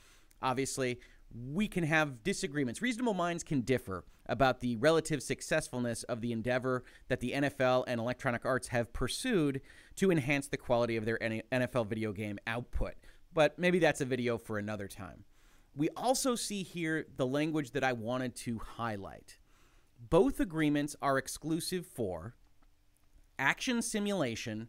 Obviously, 0.42 0.98
we 1.32 1.68
can 1.68 1.84
have 1.84 2.24
disagreements. 2.24 2.82
Reasonable 2.82 3.14
minds 3.14 3.44
can 3.44 3.60
differ 3.60 4.04
about 4.26 4.58
the 4.58 4.74
relative 4.76 5.22
successfulness 5.22 6.02
of 6.04 6.20
the 6.20 6.32
endeavor 6.32 6.82
that 7.06 7.20
the 7.20 7.30
NFL 7.30 7.84
and 7.86 8.00
Electronic 8.00 8.44
Arts 8.44 8.68
have 8.68 8.92
pursued 8.92 9.60
to 9.94 10.10
enhance 10.10 10.48
the 10.48 10.56
quality 10.56 10.96
of 10.96 11.04
their 11.04 11.18
NFL 11.18 11.86
video 11.86 12.12
game 12.12 12.40
output. 12.46 12.94
But 13.32 13.56
maybe 13.56 13.78
that's 13.78 14.00
a 14.00 14.04
video 14.04 14.36
for 14.36 14.58
another 14.58 14.88
time. 14.88 15.24
We 15.76 15.88
also 15.96 16.34
see 16.34 16.64
here 16.64 17.06
the 17.16 17.26
language 17.26 17.70
that 17.70 17.84
I 17.84 17.92
wanted 17.92 18.34
to 18.36 18.58
highlight. 18.58 19.38
Both 20.10 20.40
agreements 20.40 20.96
are 21.00 21.16
exclusive 21.16 21.86
for 21.86 22.34
action 23.38 23.82
simulation, 23.82 24.68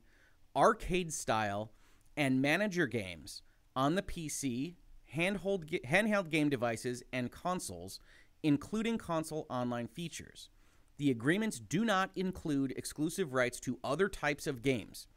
arcade 0.55 1.11
style, 1.11 1.71
and 2.15 2.41
manager 2.41 2.85
games 2.85 3.41
on 3.75 3.95
the 3.95 4.03
PC 4.03 4.75
handheld, 5.15 5.81
handheld 5.85 6.29
game 6.29 6.49
devices, 6.49 7.03
and 7.11 7.31
consoles, 7.31 7.99
including 8.43 8.97
console 8.97 9.45
online 9.49 9.87
features. 9.87 10.49
the 10.97 11.09
agreements 11.09 11.59
do 11.59 11.83
not 11.83 12.11
include 12.15 12.71
exclusive 12.77 13.33
rights 13.33 13.59
to 13.59 13.79
other 13.83 14.07
types 14.07 14.45
of 14.45 14.61
games 14.61 15.07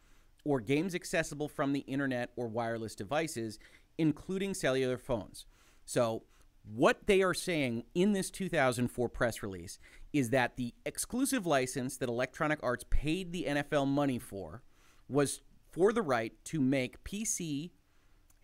or 0.44 0.58
games 0.58 0.94
accessible 0.94 1.48
from 1.48 1.72
the 1.74 1.80
internet 1.80 2.30
or 2.34 2.48
wireless 2.48 2.94
devices, 2.94 3.58
including 3.98 4.54
cellular 4.54 4.96
phones. 4.96 5.44
So, 5.84 6.22
what 6.64 7.06
they 7.06 7.22
are 7.22 7.34
saying 7.34 7.84
in 7.94 8.12
this 8.12 8.30
2004 8.30 9.08
press 9.10 9.42
release 9.42 9.78
is 10.12 10.30
that 10.30 10.56
the 10.56 10.74
exclusive 10.84 11.46
license 11.46 11.96
that 11.98 12.08
Electronic 12.08 12.58
Arts 12.62 12.84
paid 12.90 13.32
the 13.32 13.44
NFL 13.48 13.86
money 13.86 14.18
for 14.18 14.62
was 15.08 15.40
for 15.70 15.92
the 15.92 16.02
right 16.02 16.32
to 16.44 16.60
make 16.60 17.04
PC, 17.04 17.70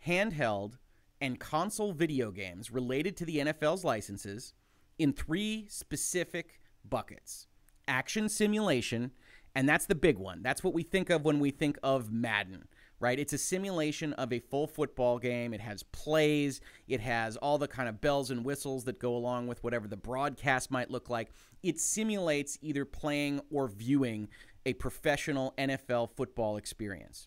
handheld, 0.07 0.75
and 1.21 1.38
console 1.38 1.92
video 1.92 2.31
games 2.31 2.71
related 2.71 3.16
to 3.16 3.25
the 3.25 3.38
NFL's 3.38 3.85
licenses 3.85 4.54
in 4.99 5.12
three 5.12 5.66
specific 5.69 6.61
buckets 6.85 7.47
action 7.88 8.28
simulation, 8.28 9.11
and 9.54 9.69
that's 9.69 9.87
the 9.87 9.95
big 9.95 10.19
one. 10.19 10.42
That's 10.42 10.62
what 10.62 10.75
we 10.75 10.83
think 10.83 11.11
of 11.11 11.25
when 11.25 11.40
we 11.40 11.50
think 11.50 11.78
of 11.83 12.12
Madden 12.12 12.69
right? 13.03 13.19
It's 13.19 13.33
a 13.33 13.39
simulation 13.39 14.13
of 14.13 14.33
a 14.33 14.39
full 14.39 14.69
football 14.69 15.19
game. 15.19 15.53
It 15.53 15.61
has 15.61 15.83
plays, 15.83 16.61
it 16.87 17.01
has 17.01 17.37
all 17.37 17.59
the 17.59 17.67
kind 17.67 17.89
of 17.89 18.01
bells 18.01 18.31
and 18.31 18.45
whistles 18.45 18.85
that 18.85 19.01
go 19.01 19.17
along 19.17 19.49
with 19.49 19.63
whatever 19.65 19.89
the 19.89 19.97
broadcast 19.97 20.71
might 20.71 20.89
look 20.89 21.11
like. 21.11 21.33
It 21.65 21.81
simulates 21.81 22.59
either 22.63 22.85
playing 22.85 23.41
or 23.51 23.67
viewing 23.67 24.29
a 24.65 24.75
professional 24.75 25.53
NFL 25.59 26.11
football 26.15 26.57
experience. 26.57 27.27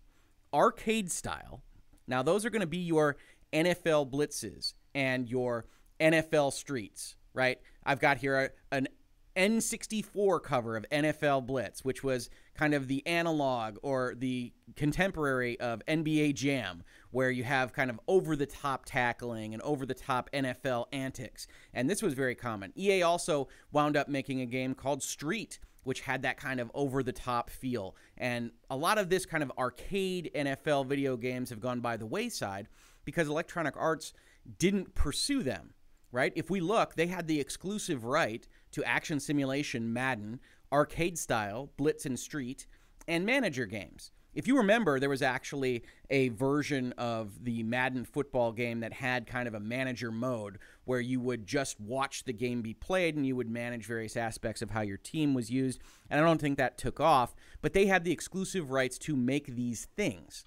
Arcade 0.53 1.11
style, 1.11 1.61
now 2.07 2.23
those 2.23 2.45
are 2.45 2.49
going 2.49 2.61
to 2.61 2.67
be 2.67 2.77
your 2.77 3.17
NFL 3.51 4.09
blitzes 4.09 4.75
and 4.93 5.29
your 5.29 5.65
NFL 5.99 6.53
streets, 6.53 7.17
right? 7.33 7.59
I've 7.85 7.99
got 7.99 8.19
here 8.19 8.53
a, 8.71 8.75
an 8.75 8.87
N64 9.35 10.41
cover 10.41 10.77
of 10.77 10.85
NFL 10.91 11.45
Blitz, 11.45 11.83
which 11.83 12.03
was 12.03 12.29
kind 12.53 12.73
of 12.73 12.87
the 12.87 13.05
analog 13.05 13.77
or 13.83 14.15
the 14.17 14.53
contemporary 14.75 15.59
of 15.59 15.81
NBA 15.87 16.35
Jam, 16.35 16.83
where 17.11 17.29
you 17.29 17.43
have 17.43 17.73
kind 17.73 17.89
of 17.89 17.99
over 18.07 18.35
the 18.35 18.45
top 18.45 18.85
tackling 18.85 19.53
and 19.53 19.61
over 19.63 19.85
the 19.85 19.93
top 19.93 20.29
NFL 20.33 20.85
antics. 20.93 21.47
And 21.73 21.89
this 21.89 22.01
was 22.01 22.13
very 22.13 22.35
common. 22.35 22.71
EA 22.77 23.03
also 23.03 23.47
wound 23.71 23.97
up 23.97 24.07
making 24.07 24.41
a 24.41 24.45
game 24.45 24.73
called 24.73 25.03
Street, 25.03 25.59
which 25.83 26.01
had 26.01 26.21
that 26.21 26.37
kind 26.37 26.59
of 26.59 26.71
over 26.73 27.03
the 27.03 27.13
top 27.13 27.49
feel. 27.49 27.95
And 28.17 28.51
a 28.69 28.77
lot 28.77 28.97
of 28.97 29.09
this 29.09 29.25
kind 29.25 29.43
of 29.43 29.51
arcade 29.57 30.31
NFL 30.33 30.87
video 30.87 31.17
games 31.17 31.49
have 31.49 31.59
gone 31.59 31.81
by 31.81 31.97
the 31.97 32.05
wayside 32.05 32.67
because 33.03 33.27
Electronic 33.27 33.75
Arts 33.77 34.13
didn't 34.57 34.95
pursue 34.95 35.43
them 35.43 35.73
right? 36.15 36.31
If 36.35 36.49
we 36.49 36.61
look, 36.61 36.95
they 36.95 37.07
had 37.07 37.27
the 37.27 37.41
exclusive 37.41 38.05
right 38.05 38.47
to 38.75 38.83
action 38.83 39.21
simulation 39.21 39.91
Madden, 39.91 40.39
arcade 40.71 41.17
style 41.17 41.71
Blitz 41.77 42.05
and 42.05 42.19
Street, 42.19 42.67
and 43.07 43.25
manager 43.25 43.65
games. 43.65 44.11
If 44.33 44.49
you 44.49 44.57
remember, 44.57 44.99
there 44.99 45.09
was 45.09 45.21
actually 45.21 45.83
a 46.09 46.27
version 46.27 46.93
of 46.97 47.45
the 47.45 47.63
Madden 47.63 48.03
football 48.03 48.51
game 48.51 48.81
that 48.81 48.91
had 48.91 49.27
kind 49.27 49.47
of 49.47 49.53
a 49.53 49.61
manager 49.61 50.11
mode 50.11 50.59
where 50.83 50.99
you 50.99 51.21
would 51.21 51.47
just 51.47 51.79
watch 51.79 52.25
the 52.25 52.33
game 52.33 52.61
be 52.61 52.73
played 52.73 53.15
and 53.15 53.25
you 53.25 53.33
would 53.37 53.49
manage 53.49 53.85
various 53.85 54.17
aspects 54.17 54.61
of 54.61 54.71
how 54.71 54.81
your 54.81 54.97
team 54.97 55.33
was 55.33 55.49
used. 55.49 55.79
And 56.09 56.19
I 56.19 56.23
don't 56.25 56.41
think 56.41 56.57
that 56.57 56.77
took 56.77 56.99
off, 56.99 57.33
but 57.61 57.71
they 57.71 57.85
had 57.85 58.03
the 58.03 58.11
exclusive 58.11 58.71
rights 58.71 58.97
to 58.99 59.15
make 59.15 59.55
these 59.55 59.87
things. 59.95 60.43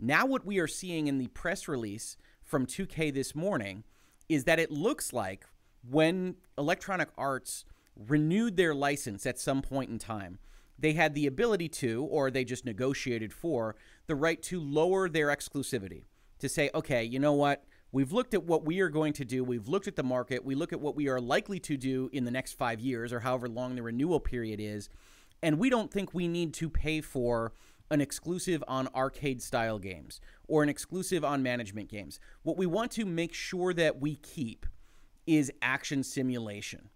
Now, 0.00 0.26
what 0.26 0.44
we 0.44 0.58
are 0.58 0.66
seeing 0.66 1.06
in 1.06 1.18
the 1.18 1.28
press 1.28 1.68
release 1.68 2.16
from 2.42 2.66
2K 2.66 3.14
this 3.14 3.36
morning 3.36 3.84
is 4.28 4.44
that 4.44 4.58
it 4.58 4.72
looks 4.72 5.12
like 5.12 5.46
when 5.88 6.36
Electronic 6.56 7.08
Arts 7.16 7.64
renewed 7.96 8.56
their 8.56 8.74
license 8.74 9.26
at 9.26 9.38
some 9.38 9.62
point 9.62 9.90
in 9.90 9.98
time, 9.98 10.38
they 10.78 10.92
had 10.92 11.14
the 11.14 11.26
ability 11.26 11.68
to, 11.68 12.04
or 12.04 12.30
they 12.30 12.44
just 12.44 12.64
negotiated 12.64 13.32
for, 13.32 13.74
the 14.06 14.14
right 14.14 14.40
to 14.44 14.60
lower 14.60 15.08
their 15.08 15.28
exclusivity. 15.28 16.04
To 16.38 16.48
say, 16.48 16.70
okay, 16.72 17.02
you 17.02 17.18
know 17.18 17.32
what? 17.32 17.64
We've 17.90 18.12
looked 18.12 18.34
at 18.34 18.44
what 18.44 18.64
we 18.64 18.80
are 18.80 18.90
going 18.90 19.12
to 19.14 19.24
do. 19.24 19.42
We've 19.42 19.66
looked 19.66 19.88
at 19.88 19.96
the 19.96 20.04
market. 20.04 20.44
We 20.44 20.54
look 20.54 20.72
at 20.72 20.80
what 20.80 20.94
we 20.94 21.08
are 21.08 21.20
likely 21.20 21.58
to 21.60 21.76
do 21.76 22.08
in 22.12 22.24
the 22.24 22.30
next 22.30 22.52
five 22.52 22.80
years 22.80 23.12
or 23.12 23.20
however 23.20 23.48
long 23.48 23.74
the 23.74 23.82
renewal 23.82 24.20
period 24.20 24.60
is. 24.60 24.88
And 25.42 25.58
we 25.58 25.70
don't 25.70 25.90
think 25.90 26.14
we 26.14 26.28
need 26.28 26.54
to 26.54 26.68
pay 26.70 27.00
for 27.00 27.52
an 27.90 28.00
exclusive 28.00 28.62
on 28.68 28.88
arcade 28.94 29.42
style 29.42 29.78
games 29.78 30.20
or 30.46 30.62
an 30.62 30.68
exclusive 30.68 31.24
on 31.24 31.42
management 31.42 31.88
games. 31.88 32.20
What 32.42 32.56
we 32.56 32.66
want 32.66 32.92
to 32.92 33.04
make 33.04 33.32
sure 33.32 33.72
that 33.74 34.00
we 34.00 34.16
keep 34.16 34.66
is 35.28 35.52
action 35.60 36.02
simulation. 36.02 36.88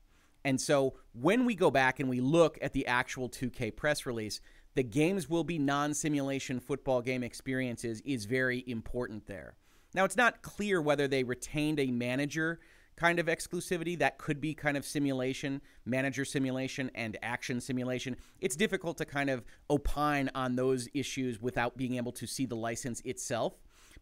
And 0.44 0.60
so 0.60 0.94
when 1.12 1.44
we 1.44 1.54
go 1.54 1.70
back 1.70 2.00
and 2.00 2.08
we 2.08 2.20
look 2.20 2.58
at 2.60 2.72
the 2.72 2.86
actual 2.86 3.28
2K 3.28 3.76
press 3.76 4.06
release, 4.06 4.40
the 4.74 4.82
games 4.82 5.28
will 5.28 5.44
be 5.44 5.58
non 5.58 5.92
simulation 5.92 6.58
football 6.58 7.02
game 7.02 7.22
experiences 7.22 8.00
is 8.04 8.24
very 8.24 8.64
important 8.66 9.26
there. 9.26 9.54
Now, 9.94 10.04
it's 10.04 10.16
not 10.16 10.40
clear 10.40 10.80
whether 10.80 11.06
they 11.06 11.22
retained 11.22 11.78
a 11.78 11.90
manager 11.90 12.58
kind 12.96 13.18
of 13.18 13.26
exclusivity 13.26 13.98
that 13.98 14.18
could 14.18 14.40
be 14.40 14.54
kind 14.54 14.76
of 14.76 14.86
simulation, 14.86 15.60
manager 15.84 16.24
simulation, 16.24 16.90
and 16.94 17.18
action 17.22 17.60
simulation. 17.60 18.16
It's 18.40 18.56
difficult 18.56 18.98
to 18.98 19.04
kind 19.04 19.28
of 19.28 19.44
opine 19.70 20.30
on 20.34 20.56
those 20.56 20.88
issues 20.94 21.40
without 21.40 21.76
being 21.76 21.96
able 21.96 22.12
to 22.12 22.26
see 22.26 22.46
the 22.46 22.56
license 22.56 23.00
itself. 23.04 23.54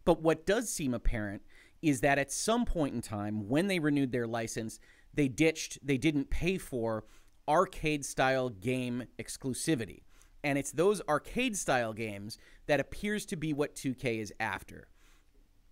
But 0.05 0.21
what 0.21 0.45
does 0.45 0.69
seem 0.69 0.93
apparent 0.93 1.41
is 1.81 2.01
that 2.01 2.19
at 2.19 2.31
some 2.31 2.65
point 2.65 2.93
in 2.93 3.01
time, 3.01 3.47
when 3.47 3.67
they 3.67 3.79
renewed 3.79 4.11
their 4.11 4.27
license, 4.27 4.79
they 5.13 5.27
ditched, 5.27 5.79
they 5.85 5.97
didn't 5.97 6.29
pay 6.29 6.57
for 6.57 7.05
arcade 7.47 8.05
style 8.05 8.49
game 8.49 9.03
exclusivity. 9.19 10.01
And 10.43 10.57
it's 10.57 10.71
those 10.71 11.01
arcade 11.07 11.55
style 11.55 11.93
games 11.93 12.37
that 12.67 12.79
appears 12.79 13.25
to 13.27 13.35
be 13.35 13.53
what 13.53 13.75
2K 13.75 14.19
is 14.19 14.33
after. 14.39 14.87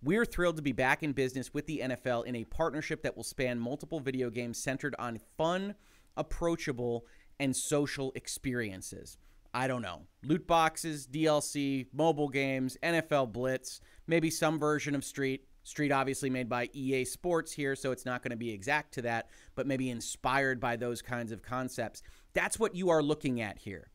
We're 0.02 0.24
thrilled 0.24 0.56
to 0.56 0.62
be 0.62 0.72
back 0.72 1.02
in 1.02 1.12
business 1.12 1.52
with 1.52 1.66
the 1.66 1.82
NFL 1.84 2.24
in 2.24 2.36
a 2.36 2.44
partnership 2.44 3.02
that 3.02 3.16
will 3.16 3.24
span 3.24 3.58
multiple 3.58 4.00
video 4.00 4.30
games 4.30 4.58
centered 4.58 4.94
on 4.98 5.20
fun, 5.36 5.74
approachable, 6.16 7.04
and 7.38 7.54
social 7.54 8.12
experiences. 8.14 9.18
I 9.52 9.66
don't 9.66 9.82
know. 9.82 10.02
Loot 10.22 10.46
boxes, 10.46 11.06
DLC, 11.06 11.86
mobile 11.92 12.28
games, 12.28 12.76
NFL 12.82 13.32
Blitz, 13.32 13.80
maybe 14.06 14.30
some 14.30 14.58
version 14.58 14.94
of 14.94 15.04
Street. 15.04 15.44
Street 15.62 15.92
obviously 15.92 16.30
made 16.30 16.48
by 16.48 16.68
EA 16.72 17.04
Sports 17.04 17.52
here, 17.52 17.76
so 17.76 17.92
it's 17.92 18.06
not 18.06 18.22
going 18.22 18.30
to 18.30 18.36
be 18.36 18.50
exact 18.50 18.94
to 18.94 19.02
that, 19.02 19.28
but 19.54 19.66
maybe 19.66 19.90
inspired 19.90 20.60
by 20.60 20.76
those 20.76 21.02
kinds 21.02 21.32
of 21.32 21.42
concepts. 21.42 22.02
That's 22.32 22.58
what 22.58 22.74
you 22.74 22.90
are 22.90 23.02
looking 23.02 23.40
at 23.40 23.58
here. 23.58 23.90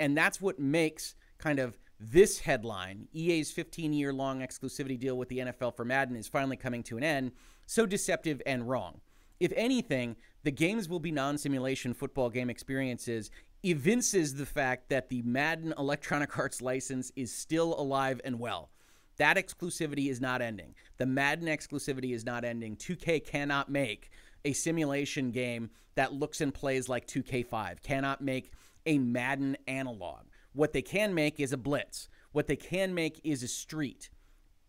And 0.00 0.16
that's 0.16 0.40
what 0.40 0.58
makes 0.58 1.14
kind 1.38 1.58
of 1.58 1.78
this 2.00 2.40
headline, 2.40 3.06
EA's 3.12 3.52
15 3.52 3.92
year 3.92 4.12
long 4.12 4.40
exclusivity 4.40 4.98
deal 4.98 5.16
with 5.16 5.28
the 5.28 5.38
NFL 5.38 5.76
for 5.76 5.84
Madden 5.84 6.16
is 6.16 6.26
finally 6.26 6.56
coming 6.56 6.82
to 6.84 6.96
an 6.96 7.04
end, 7.04 7.32
so 7.66 7.86
deceptive 7.86 8.42
and 8.44 8.68
wrong. 8.68 9.00
If 9.38 9.52
anything, 9.56 10.16
the 10.42 10.50
games 10.50 10.88
will 10.88 11.00
be 11.00 11.12
non 11.12 11.38
simulation 11.38 11.94
football 11.94 12.30
game 12.30 12.50
experiences 12.50 13.30
evinces 13.62 14.34
the 14.34 14.46
fact 14.46 14.88
that 14.88 15.08
the 15.08 15.22
Madden 15.22 15.72
Electronic 15.78 16.36
Arts 16.36 16.60
license 16.60 17.12
is 17.14 17.34
still 17.34 17.78
alive 17.78 18.20
and 18.24 18.40
well. 18.40 18.70
That 19.18 19.36
exclusivity 19.36 20.10
is 20.10 20.20
not 20.20 20.42
ending. 20.42 20.74
The 20.98 21.06
Madden 21.06 21.46
exclusivity 21.46 22.14
is 22.14 22.24
not 22.24 22.44
ending. 22.44 22.76
2K 22.76 23.24
cannot 23.24 23.70
make 23.70 24.10
a 24.44 24.52
simulation 24.52 25.30
game 25.30 25.70
that 25.94 26.12
looks 26.12 26.40
and 26.40 26.52
plays 26.52 26.88
like 26.88 27.06
2K5, 27.06 27.82
cannot 27.82 28.20
make 28.20 28.52
a 28.86 28.98
Madden 28.98 29.56
analog. 29.66 30.26
What 30.52 30.72
they 30.72 30.82
can 30.82 31.14
make 31.14 31.38
is 31.38 31.52
a 31.52 31.56
blitz. 31.56 32.08
What 32.32 32.46
they 32.46 32.56
can 32.56 32.94
make 32.94 33.20
is 33.24 33.42
a 33.42 33.48
street. 33.48 34.10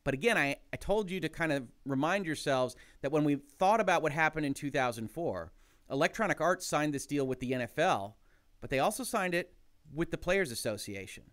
But 0.04 0.14
again, 0.14 0.38
I, 0.38 0.58
I 0.74 0.78
told 0.78 1.10
you 1.10 1.20
to 1.22 1.30
kind 1.30 1.52
of 1.52 1.64
remind 1.86 2.26
yourselves 2.26 2.76
that 3.02 3.12
when 3.12 3.24
we 3.24 3.36
thought 3.36 3.80
about 3.80 4.02
what 4.02 4.12
happened 4.12 4.46
in 4.46 4.54
2004, 4.54 5.52
Electronic 5.90 6.42
Arts 6.42 6.68
signed 6.68 6.94
this 6.94 7.06
deal 7.06 7.26
with 7.26 7.40
the 7.40 7.52
NFL, 7.52 8.14
but 8.60 8.70
they 8.70 8.80
also 8.80 9.04
signed 9.04 9.34
it 9.34 9.54
with 9.94 10.12
the 10.12 10.18
Players 10.18 10.52
Association. 10.52 11.24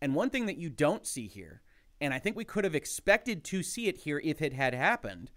And 0.00 0.14
one 0.14 0.30
thing 0.30 0.46
that 0.46 0.56
you 0.56 0.68
don't 0.68 1.06
see 1.06 1.26
here, 1.26 1.62
and 2.02 2.12
I 2.12 2.18
think 2.18 2.36
we 2.36 2.44
could 2.44 2.64
have 2.64 2.74
expected 2.74 3.44
to 3.44 3.62
see 3.62 3.86
it 3.86 3.98
here 3.98 4.20
if 4.24 4.42
it 4.42 4.52
had 4.52 4.74
happened, 4.74 5.30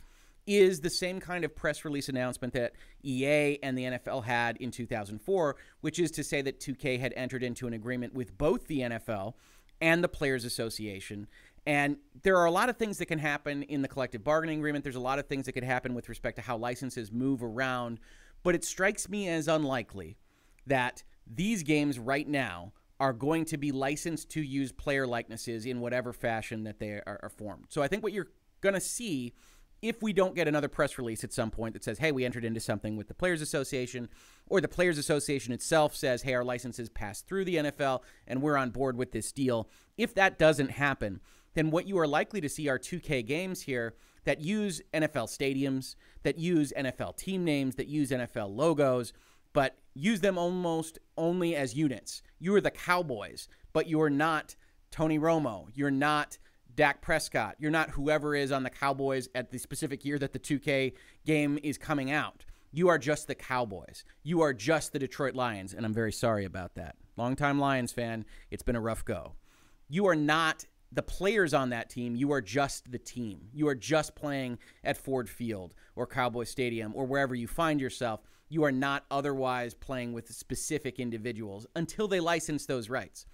is 0.47 0.81
the 0.81 0.89
same 0.89 1.19
kind 1.19 1.45
of 1.45 1.55
press 1.55 1.85
release 1.85 2.09
announcement 2.09 2.53
that 2.53 2.73
EA 3.03 3.59
and 3.61 3.77
the 3.77 3.83
NFL 3.83 4.23
had 4.23 4.57
in 4.57 4.71
2004, 4.71 5.55
which 5.81 5.99
is 5.99 6.09
to 6.11 6.23
say 6.23 6.41
that 6.41 6.59
2K 6.59 6.99
had 6.99 7.13
entered 7.15 7.43
into 7.43 7.67
an 7.67 7.73
agreement 7.73 8.15
with 8.15 8.35
both 8.35 8.65
the 8.65 8.79
NFL 8.79 9.35
and 9.79 10.03
the 10.03 10.07
Players 10.07 10.43
Association. 10.43 11.27
And 11.67 11.97
there 12.23 12.37
are 12.37 12.45
a 12.45 12.51
lot 12.51 12.69
of 12.69 12.77
things 12.77 12.97
that 12.97 13.05
can 13.05 13.19
happen 13.19 13.61
in 13.63 13.83
the 13.83 13.87
collective 13.87 14.23
bargaining 14.23 14.57
agreement. 14.57 14.83
There's 14.83 14.95
a 14.95 14.99
lot 14.99 15.19
of 15.19 15.27
things 15.27 15.45
that 15.45 15.53
could 15.53 15.63
happen 15.63 15.93
with 15.93 16.09
respect 16.09 16.35
to 16.37 16.41
how 16.41 16.57
licenses 16.57 17.11
move 17.11 17.43
around. 17.43 17.99
But 18.41 18.55
it 18.55 18.63
strikes 18.63 19.07
me 19.07 19.27
as 19.29 19.47
unlikely 19.47 20.17
that 20.65 21.03
these 21.27 21.61
games 21.61 21.99
right 21.99 22.27
now 22.27 22.73
are 23.05 23.13
going 23.13 23.45
to 23.45 23.55
be 23.55 23.71
licensed 23.71 24.31
to 24.31 24.41
use 24.41 24.71
player 24.71 25.05
likenesses 25.05 25.67
in 25.67 25.79
whatever 25.79 26.11
fashion 26.11 26.63
that 26.63 26.79
they 26.79 26.89
are, 26.89 27.19
are 27.21 27.29
formed. 27.29 27.65
So 27.69 27.83
I 27.83 27.87
think 27.87 28.01
what 28.01 28.13
you're 28.13 28.29
going 28.61 28.73
to 28.73 28.81
see 28.81 29.35
if 29.83 30.01
we 30.01 30.11
don't 30.11 30.33
get 30.33 30.47
another 30.47 30.67
press 30.67 30.97
release 30.97 31.23
at 31.23 31.31
some 31.31 31.51
point 31.51 31.75
that 31.75 31.83
says, 31.83 31.99
hey, 31.99 32.11
we 32.11 32.25
entered 32.25 32.43
into 32.43 32.59
something 32.59 32.97
with 32.97 33.07
the 33.07 33.13
Players 33.13 33.43
Association, 33.43 34.09
or 34.47 34.59
the 34.59 34.67
Players 34.67 34.97
Association 34.97 35.53
itself 35.53 35.95
says, 35.95 36.23
hey, 36.23 36.33
our 36.33 36.43
licenses 36.43 36.89
passed 36.89 37.27
through 37.27 37.45
the 37.45 37.57
NFL 37.57 38.01
and 38.25 38.41
we're 38.41 38.57
on 38.57 38.71
board 38.71 38.97
with 38.97 39.11
this 39.11 39.31
deal, 39.31 39.69
if 39.99 40.15
that 40.15 40.39
doesn't 40.39 40.71
happen, 40.71 41.21
then 41.53 41.69
what 41.69 41.87
you 41.87 41.99
are 41.99 42.07
likely 42.07 42.41
to 42.41 42.49
see 42.49 42.67
are 42.67 42.79
2K 42.79 43.23
games 43.23 43.61
here 43.61 43.93
that 44.23 44.41
use 44.41 44.81
NFL 44.95 45.27
stadiums, 45.27 45.95
that 46.23 46.39
use 46.39 46.73
NFL 46.75 47.17
team 47.17 47.43
names, 47.43 47.75
that 47.75 47.87
use 47.87 48.09
NFL 48.09 48.55
logos, 48.55 49.13
but 49.55 49.77
use 49.93 50.19
them 50.19 50.37
almost 50.37 50.99
only 51.17 51.55
as 51.55 51.73
units. 51.73 52.21
You 52.39 52.53
are 52.55 52.61
the 52.61 52.69
Cowboys, 52.69 53.47
but 53.71 53.87
you're 53.87 54.09
not 54.09 54.55
Tony 54.91 55.17
Romo. 55.17 55.69
You're 55.73 55.89
not 55.89 56.37
Dak 56.75 57.01
Prescott. 57.01 57.55
You're 57.57 57.71
not 57.71 57.91
whoever 57.91 58.35
is 58.35 58.51
on 58.51 58.63
the 58.63 58.69
Cowboys 58.69 59.29
at 59.33 59.51
the 59.51 59.57
specific 59.57 60.03
year 60.03 60.19
that 60.19 60.33
the 60.33 60.39
2K 60.39 60.91
game 61.25 61.57
is 61.63 61.77
coming 61.77 62.11
out. 62.11 62.43
You 62.73 62.89
are 62.89 62.97
just 62.97 63.27
the 63.27 63.35
Cowboys. 63.35 64.03
You 64.23 64.41
are 64.41 64.53
just 64.53 64.91
the 64.91 64.99
Detroit 64.99 65.35
Lions, 65.35 65.73
and 65.73 65.85
I'm 65.85 65.93
very 65.93 66.11
sorry 66.11 66.43
about 66.43 66.75
that. 66.75 66.97
Longtime 67.15 67.57
Lions 67.57 67.93
fan, 67.93 68.25
it's 68.51 68.63
been 68.63 68.75
a 68.75 68.81
rough 68.81 69.05
go. 69.05 69.35
You 69.87 70.05
are 70.07 70.15
not 70.15 70.65
the 70.91 71.01
players 71.01 71.53
on 71.53 71.69
that 71.69 71.89
team. 71.89 72.17
You 72.17 72.33
are 72.33 72.41
just 72.41 72.91
the 72.91 72.99
team. 72.99 73.47
You 73.53 73.69
are 73.69 73.75
just 73.75 74.15
playing 74.15 74.59
at 74.83 74.97
Ford 74.97 75.29
Field 75.29 75.73
or 75.95 76.05
Cowboy 76.05 76.43
Stadium 76.43 76.91
or 76.93 77.05
wherever 77.05 77.33
you 77.33 77.47
find 77.47 77.79
yourself. 77.79 78.19
You 78.49 78.63
are 78.63 78.71
not 78.71 79.05
otherwise 79.09 79.73
playing 79.73 80.13
with 80.13 80.33
specific 80.33 80.99
individuals 80.99 81.65
until 81.75 82.07
they 82.07 82.19
license 82.19 82.65
those 82.65 82.89
rights 82.89 83.25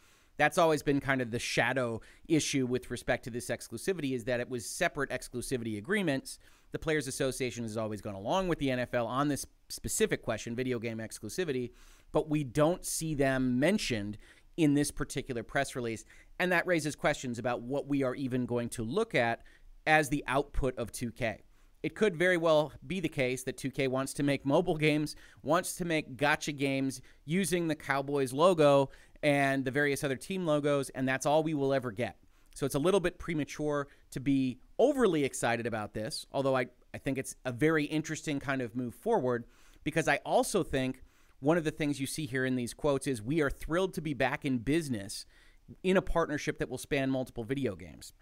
that's 0.42 0.58
always 0.58 0.82
been 0.82 1.00
kind 1.00 1.22
of 1.22 1.30
the 1.30 1.38
shadow 1.38 2.02
issue 2.28 2.66
with 2.66 2.90
respect 2.90 3.24
to 3.26 3.30
this 3.30 3.50
exclusivity 3.50 4.14
is 4.14 4.24
that 4.24 4.40
it 4.40 4.50
was 4.50 4.66
separate 4.66 5.12
exclusivity 5.12 5.78
agreements. 5.78 6.40
The 6.72 6.80
Players 6.80 7.08
Association 7.08 7.64
has 7.64 7.78
always 7.78 8.02
gone 8.02 8.16
along 8.16 8.48
with 8.48 8.58
the 8.58 8.70
NFL 8.70 9.06
on 9.06 9.28
this 9.28 9.46
specific 9.70 10.24
question, 10.24 10.56
video 10.56 10.80
game 10.80 10.98
exclusivity, 10.98 11.70
but 12.12 12.28
we 12.28 12.44
don't 12.44 12.84
see 12.84 13.14
them 13.14 13.60
mentioned 13.60 14.18
in 14.58 14.74
this 14.74 14.90
particular 14.90 15.44
press 15.44 15.76
release. 15.76 16.06
And 16.40 16.52
that 16.52 16.66
raises 16.66 16.96
questions 16.96 17.38
about 17.38 17.62
what 17.62 17.88
we 17.88 18.02
are 18.02 18.16
even 18.16 18.48
going 18.48 18.70
to 18.70 18.84
look 18.84 19.14
at 19.14 19.44
as 19.86 20.10
the 20.10 20.24
output 20.28 20.76
of 20.76 20.92
2K. 20.92 21.42
It 21.84 21.96
could 21.96 22.16
very 22.16 22.38
well 22.38 22.72
be 22.86 23.00
the 23.00 23.10
case 23.10 23.44
that 23.44 23.58
2K 23.58 23.88
wants 23.88 24.14
to 24.14 24.24
make 24.24 24.46
mobile 24.46 24.78
games, 24.78 25.16
wants 25.42 25.76
to 25.78 25.86
make 25.86 26.16
gacha 26.16 26.56
games 26.56 27.02
using 27.26 27.68
the 27.68 27.76
Cowboys 27.76 28.34
logo, 28.34 28.92
and 29.24 29.66
the 29.66 29.72
various 29.72 30.04
other 30.04 30.16
team 30.16 30.46
logos, 30.46 30.90
and 30.90 31.08
that's 31.08 31.26
all 31.26 31.44
we 31.44 31.54
will 31.54 31.74
ever 31.74 31.92
get. 31.92 32.18
So 32.56 32.66
it's 32.66 32.76
a 32.76 32.80
little 32.80 33.00
bit 33.00 33.18
premature 33.18 33.88
to 34.12 34.20
be 34.20 34.60
overly 34.78 35.24
excited 35.24 35.66
about 35.66 35.94
this, 35.94 36.26
although 36.32 36.56
I, 36.56 36.68
I 36.94 36.98
think 36.98 37.18
it's 37.18 37.36
a 37.46 37.52
very 37.52 37.86
interesting 37.86 38.40
kind 38.40 38.62
of 38.62 38.76
move 38.76 38.94
forward 38.94 39.46
because 39.84 40.08
I 40.08 40.18
also 40.26 40.64
think 40.64 41.02
one 41.40 41.58
of 41.58 41.64
the 41.64 41.72
things 41.72 42.00
you 42.00 42.06
see 42.06 42.26
here 42.26 42.46
in 42.46 42.56
these 42.56 42.74
quotes 42.74 43.08
is 43.08 43.22
we 43.22 43.42
are 43.42 43.50
thrilled 43.50 43.94
to 43.96 44.02
be 44.02 44.14
back 44.14 44.46
in 44.46 44.60
business 44.60 45.26
in 45.84 45.98
a 45.98 46.02
partnership 46.02 46.60
that 46.60 46.70
will 46.70 46.78
span 46.78 47.10
multiple 47.10 47.44
video 47.44 47.76
games. 47.76 48.14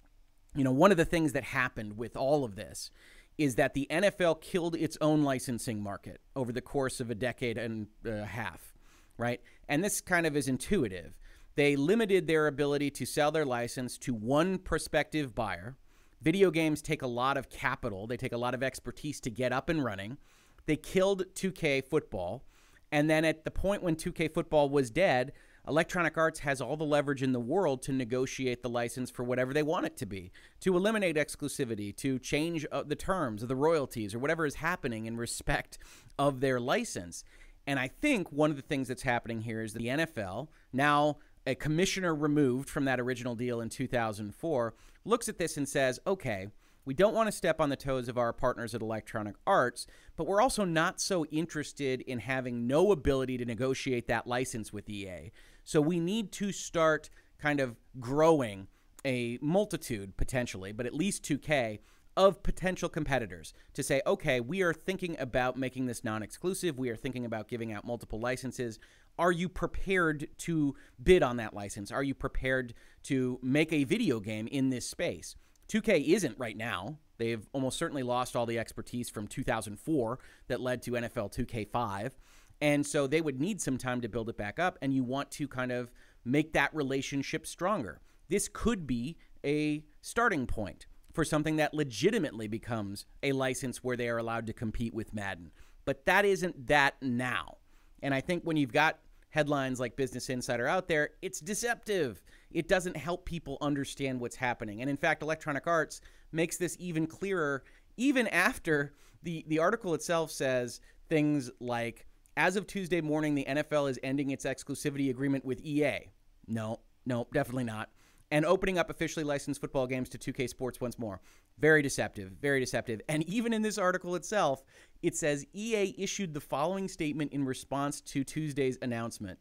You 0.56 0.64
know, 0.64 0.72
one 0.72 0.92
of 0.92 0.98
the 0.98 1.06
things 1.06 1.34
that 1.34 1.44
happened 1.44 1.98
with 1.98 2.16
all 2.16 2.44
of 2.44 2.56
this 2.56 2.92
is 3.40 3.56
that 3.56 3.74
the 3.74 3.88
NFL 3.90 4.42
killed 4.42 4.76
its 4.76 4.98
own 5.02 5.24
licensing 5.24 5.82
market 5.82 6.22
over 6.36 6.52
the 6.52 6.62
course 6.62 7.00
of 7.00 7.10
a 7.10 7.16
decade 7.16 7.58
and 7.58 7.88
a 8.06 8.26
half 8.26 8.74
right? 9.20 9.42
And 9.68 9.84
this 9.84 10.02
kind 10.02 10.26
of 10.26 10.36
is 10.36 10.48
intuitive. 10.48 11.14
They 11.56 11.76
limited 11.76 12.26
their 12.26 12.48
ability 12.48 12.90
to 12.92 13.06
sell 13.06 13.32
their 13.32 13.46
license 13.46 13.98
to 14.00 14.14
one 14.14 14.58
prospective 14.58 15.36
buyer. 15.36 15.76
Video 16.22 16.50
games 16.50 16.82
take 16.82 17.02
a 17.02 17.08
lot 17.08 17.38
of 17.38 17.50
capital, 17.50 18.08
they 18.08 18.18
take 18.18 18.32
a 18.32 18.38
lot 18.38 18.54
of 18.54 18.64
expertise 18.64 19.20
to 19.22 19.30
get 19.30 19.52
up 19.52 19.70
and 19.70 19.84
running. 19.84 20.18
They 20.66 20.78
killed 20.78 21.26
2K 21.36 21.86
football. 21.86 22.44
And 22.92 23.10
then 23.10 23.24
at 23.26 23.44
the 23.44 23.52
point 23.52 23.84
when 23.84 23.96
2K 23.96 24.34
football 24.34 24.70
was 24.70 24.90
dead, 24.90 25.34
Electronic 25.70 26.18
Arts 26.18 26.40
has 26.40 26.62
all 26.62 26.76
the 26.76 26.84
leverage 26.84 27.22
in 27.22 27.32
the 27.32 27.40
world 27.40 27.84
to 27.84 27.94
negotiate 27.94 28.64
the 28.64 28.70
license 28.70 29.12
for 29.12 29.24
whatever 29.24 29.54
they 29.54 29.62
want 29.62 29.86
it 29.86 29.96
to 29.98 30.08
be, 30.08 30.32
to 30.62 30.76
eliminate 30.76 31.16
exclusivity, 31.16 31.96
to 31.96 32.18
change 32.18 32.66
uh, 32.72 32.82
the 32.82 32.96
terms 32.96 33.44
of 33.44 33.50
the 33.50 33.56
royalties 33.56 34.16
or 34.16 34.20
whatever 34.20 34.48
is 34.48 34.56
happening 34.56 35.06
in 35.06 35.16
respect 35.16 35.78
of 36.18 36.40
their 36.40 36.60
license. 36.60 37.24
And 37.68 37.80
I 37.80 37.88
think 37.88 38.32
one 38.32 38.50
of 38.50 38.56
the 38.56 38.64
things 38.64 38.88
that's 38.88 39.04
happening 39.04 39.42
here 39.42 39.62
is 39.62 39.74
the 39.74 39.86
NFL, 39.86 40.48
now 40.74 41.18
a 41.46 41.54
commissioner 41.54 42.16
removed 42.16 42.68
from 42.68 42.86
that 42.86 43.00
original 43.00 43.36
deal 43.36 43.62
in 43.62 43.70
2004, 43.70 44.74
looks 45.06 45.30
at 45.30 45.38
this 45.38 45.56
and 45.56 45.70
says, 45.70 46.00
okay, 46.08 46.48
we 46.86 46.96
don't 46.96 47.14
want 47.14 47.28
to 47.28 47.32
step 47.32 47.62
on 47.62 47.70
the 47.70 47.76
toes 47.76 48.10
of 48.10 48.18
our 48.18 48.34
partners 48.34 48.74
at 48.74 48.82
Electronic 48.82 49.36
Arts, 49.46 49.86
but 50.18 50.26
we're 50.26 50.42
also 50.42 50.66
not 50.66 51.00
so 51.00 51.26
interested 51.26 52.02
in 52.02 52.18
having 52.18 52.66
no 52.66 52.92
ability 52.92 53.38
to 53.38 53.46
negotiate 53.46 54.08
that 54.08 54.26
license 54.26 54.74
with 54.74 54.90
EA. 54.90 55.32
So 55.70 55.82
we 55.82 56.00
need 56.00 56.32
to 56.32 56.52
start 56.52 57.12
kind 57.38 57.60
of 57.60 57.76
growing 58.00 58.70
a 59.06 59.38
multitude, 59.40 60.18
potentially, 60.18 60.72
but 60.72 60.88
at 60.88 60.96
least 60.96 61.22
2K 61.22 61.78
of 62.18 62.42
potential 62.42 62.90
competitors 62.90 63.54
to 63.76 63.84
say, 63.84 64.02
okay, 64.08 64.40
we 64.40 64.64
are 64.64 64.74
thinking 64.74 65.16
about 65.20 65.60
making 65.60 65.86
this 65.86 66.04
non 66.04 66.24
exclusive. 66.24 66.80
We 66.80 66.90
are 66.90 66.96
thinking 66.96 67.24
about 67.24 67.50
giving 67.50 67.72
out 67.72 67.86
multiple 67.86 68.20
licenses. 68.20 68.80
Are 69.20 69.32
you 69.32 69.48
prepared 69.48 70.30
to 70.40 70.74
bid 71.04 71.22
on 71.22 71.38
that 71.38 71.54
license? 71.54 71.92
Are 71.92 72.02
you 72.02 72.16
prepared 72.16 72.74
to 73.04 73.38
make 73.44 73.72
a 73.72 73.84
video 73.84 74.20
game 74.20 74.48
in 74.48 74.72
this 74.72 74.90
space? 74.90 75.36
2K 75.68 76.08
isn't 76.08 76.40
right 76.40 76.58
now. 76.58 76.98
They've 77.20 77.48
almost 77.54 77.78
certainly 77.78 78.02
lost 78.02 78.36
all 78.36 78.48
the 78.48 78.58
expertise 78.58 79.08
from 79.12 79.28
2004 79.28 80.18
that 80.48 80.62
led 80.62 80.82
to 80.82 80.94
NFL 80.94 81.32
2K5. 81.32 82.14
And 82.62 82.86
so 82.86 83.08
they 83.08 83.22
would 83.22 83.40
need 83.40 83.62
some 83.62 83.78
time 83.78 84.02
to 84.02 84.10
build 84.10 84.30
it 84.30 84.38
back 84.38 84.60
up. 84.60 84.78
And 84.82 84.94
you 84.94 85.04
want 85.04 85.32
to 85.32 85.48
kind 85.48 85.72
of 85.72 85.92
make 86.26 86.54
that 86.54 86.74
relationship 86.76 87.48
stronger. 87.48 88.02
This 88.28 88.50
could 88.52 88.86
be 88.86 89.18
a 89.46 89.84
starting 90.02 90.46
point 90.46 90.86
for 91.14 91.24
something 91.24 91.56
that 91.56 91.74
legitimately 91.74 92.48
becomes 92.48 93.06
a 93.24 93.32
license 93.32 93.84
where 93.84 93.98
they 93.98 94.10
are 94.10 94.18
allowed 94.18 94.46
to 94.48 94.54
compete 94.54 94.94
with 94.94 95.14
Madden. 95.14 95.52
But 95.86 96.06
that 96.06 96.26
isn't 96.26 96.68
that 96.68 96.96
now. 97.02 97.58
And 98.02 98.14
I 98.14 98.22
think 98.22 98.44
when 98.44 98.58
you've 98.58 98.74
got 98.74 99.00
headlines 99.30 99.80
like 99.80 99.96
Business 99.96 100.30
Insider 100.30 100.68
out 100.68 100.88
there, 100.88 101.12
it's 101.22 101.40
deceptive. 101.40 102.22
It 102.52 102.68
doesn't 102.68 102.98
help 102.98 103.26
people 103.26 103.58
understand 103.62 104.20
what's 104.20 104.36
happening. 104.36 104.82
And 104.82 104.90
in 104.90 104.98
fact, 104.98 105.24
Electronic 105.24 105.68
Arts 105.68 106.02
makes 106.32 106.58
this 106.58 106.76
even 106.80 107.08
clearer 107.08 107.64
even 107.98 108.28
after 108.28 108.94
the 109.24 109.44
the 109.48 109.60
article 109.60 109.94
itself 109.94 110.32
says 110.32 110.80
things 111.10 111.52
like 111.60 112.08
as 112.38 112.56
of 112.56 112.68
Tuesday 112.68 113.02
morning 113.02 113.36
the 113.36 113.46
NFL 113.46 113.90
is 113.90 114.00
ending 114.04 114.32
its 114.32 114.46
exclusivity 114.46 115.10
agreement 115.10 115.46
with 115.46 115.62
EA. 115.62 116.10
No, 116.48 116.80
no, 117.06 117.28
definitely 117.32 117.66
not 117.66 117.90
and 118.32 118.46
opening 118.46 118.78
up 118.78 118.90
officially 118.90 119.24
licensed 119.24 119.62
football 119.62 119.88
games 119.88 120.10
to 120.10 120.18
2K 120.18 120.50
Sports 120.50 120.80
once 120.80 121.00
more. 121.00 121.22
Very 121.58 121.82
deceptive, 121.82 122.32
very 122.42 122.60
deceptive. 122.60 123.02
And 123.10 123.24
even 123.24 123.54
in 123.54 123.62
this 123.62 123.78
article 123.78 124.16
itself, 124.16 124.64
it 125.02 125.16
says 125.16 125.46
EA 125.54 125.96
issued 125.98 126.34
the 126.34 126.42
following 126.42 126.88
statement 126.88 127.34
in 127.34 127.46
response 127.46 128.02
to 128.02 128.24
Tuesday's 128.24 128.78
announcement. 128.82 129.40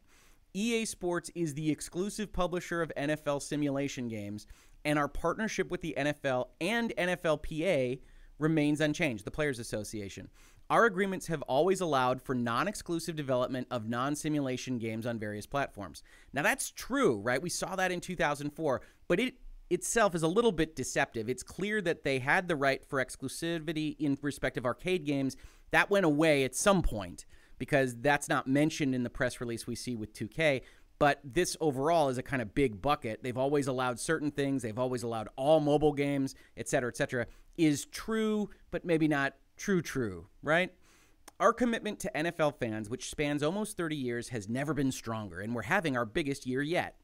EA 0.53 0.85
Sports 0.85 1.29
is 1.35 1.53
the 1.53 1.69
exclusive 1.69 2.33
publisher 2.33 2.81
of 2.81 2.91
NFL 2.97 3.41
simulation 3.41 4.07
games, 4.07 4.47
and 4.83 4.97
our 4.97 5.07
partnership 5.07 5.69
with 5.69 5.81
the 5.81 5.93
NFL 5.97 6.47
and 6.59 6.93
NFLPA 6.97 7.99
remains 8.39 8.81
unchanged, 8.81 9.25
the 9.25 9.31
Players 9.31 9.59
Association. 9.59 10.29
Our 10.69 10.85
agreements 10.85 11.27
have 11.27 11.41
always 11.43 11.81
allowed 11.81 12.21
for 12.21 12.35
non 12.35 12.67
exclusive 12.67 13.15
development 13.15 13.67
of 13.71 13.89
non 13.89 14.15
simulation 14.15 14.77
games 14.77 15.07
on 15.07 15.17
various 15.17 15.47
platforms. 15.47 16.03
Now, 16.31 16.43
that's 16.43 16.69
true, 16.69 17.17
right? 17.17 17.41
We 17.41 17.49
saw 17.49 17.75
that 17.75 17.91
in 17.91 18.01
2004, 18.01 18.81
but 19.07 19.19
it 19.19 19.35
itself 19.71 20.15
is 20.15 20.23
a 20.23 20.27
little 20.27 20.51
bit 20.51 20.75
deceptive. 20.75 21.29
It's 21.29 21.43
clear 21.43 21.81
that 21.81 22.03
they 22.03 22.19
had 22.19 22.47
the 22.47 22.55
right 22.55 22.83
for 22.85 23.03
exclusivity 23.03 23.95
in 23.99 24.17
respect 24.21 24.57
of 24.57 24.65
arcade 24.65 25.05
games. 25.05 25.35
That 25.71 25.89
went 25.89 26.05
away 26.05 26.43
at 26.43 26.55
some 26.55 26.81
point 26.81 27.25
because 27.57 27.95
that's 27.97 28.29
not 28.29 28.47
mentioned 28.47 28.95
in 28.95 29.03
the 29.03 29.09
press 29.09 29.39
release 29.41 29.67
we 29.67 29.75
see 29.75 29.95
with 29.95 30.13
2K. 30.13 30.61
But 30.97 31.19
this 31.23 31.55
overall 31.61 32.09
is 32.09 32.17
a 32.17 32.23
kind 32.23 32.41
of 32.41 32.53
big 32.53 32.81
bucket. 32.81 33.23
They've 33.23 33.37
always 33.37 33.67
allowed 33.67 33.99
certain 33.99 34.31
things, 34.31 34.61
they've 34.63 34.77
always 34.77 35.03
allowed 35.03 35.29
all 35.35 35.59
mobile 35.59 35.93
games, 35.93 36.35
et 36.57 36.67
cetera, 36.67 36.89
et 36.89 36.97
cetera, 36.97 37.25
is 37.57 37.85
true, 37.85 38.49
but 38.71 38.83
maybe 38.85 39.07
not 39.07 39.33
True, 39.59 39.81
true, 39.81 40.27
right? 40.41 40.73
Our 41.37 41.51
commitment 41.51 41.99
to 41.99 42.11
NFL 42.15 42.55
fans, 42.55 42.89
which 42.89 43.09
spans 43.09 43.43
almost 43.43 43.75
30 43.75 43.93
years, 43.93 44.29
has 44.29 44.47
never 44.47 44.73
been 44.73 44.91
stronger, 44.91 45.41
and 45.41 45.53
we're 45.53 45.63
having 45.63 45.97
our 45.97 46.05
biggest 46.05 46.47
year 46.47 46.61
yet. 46.61 46.95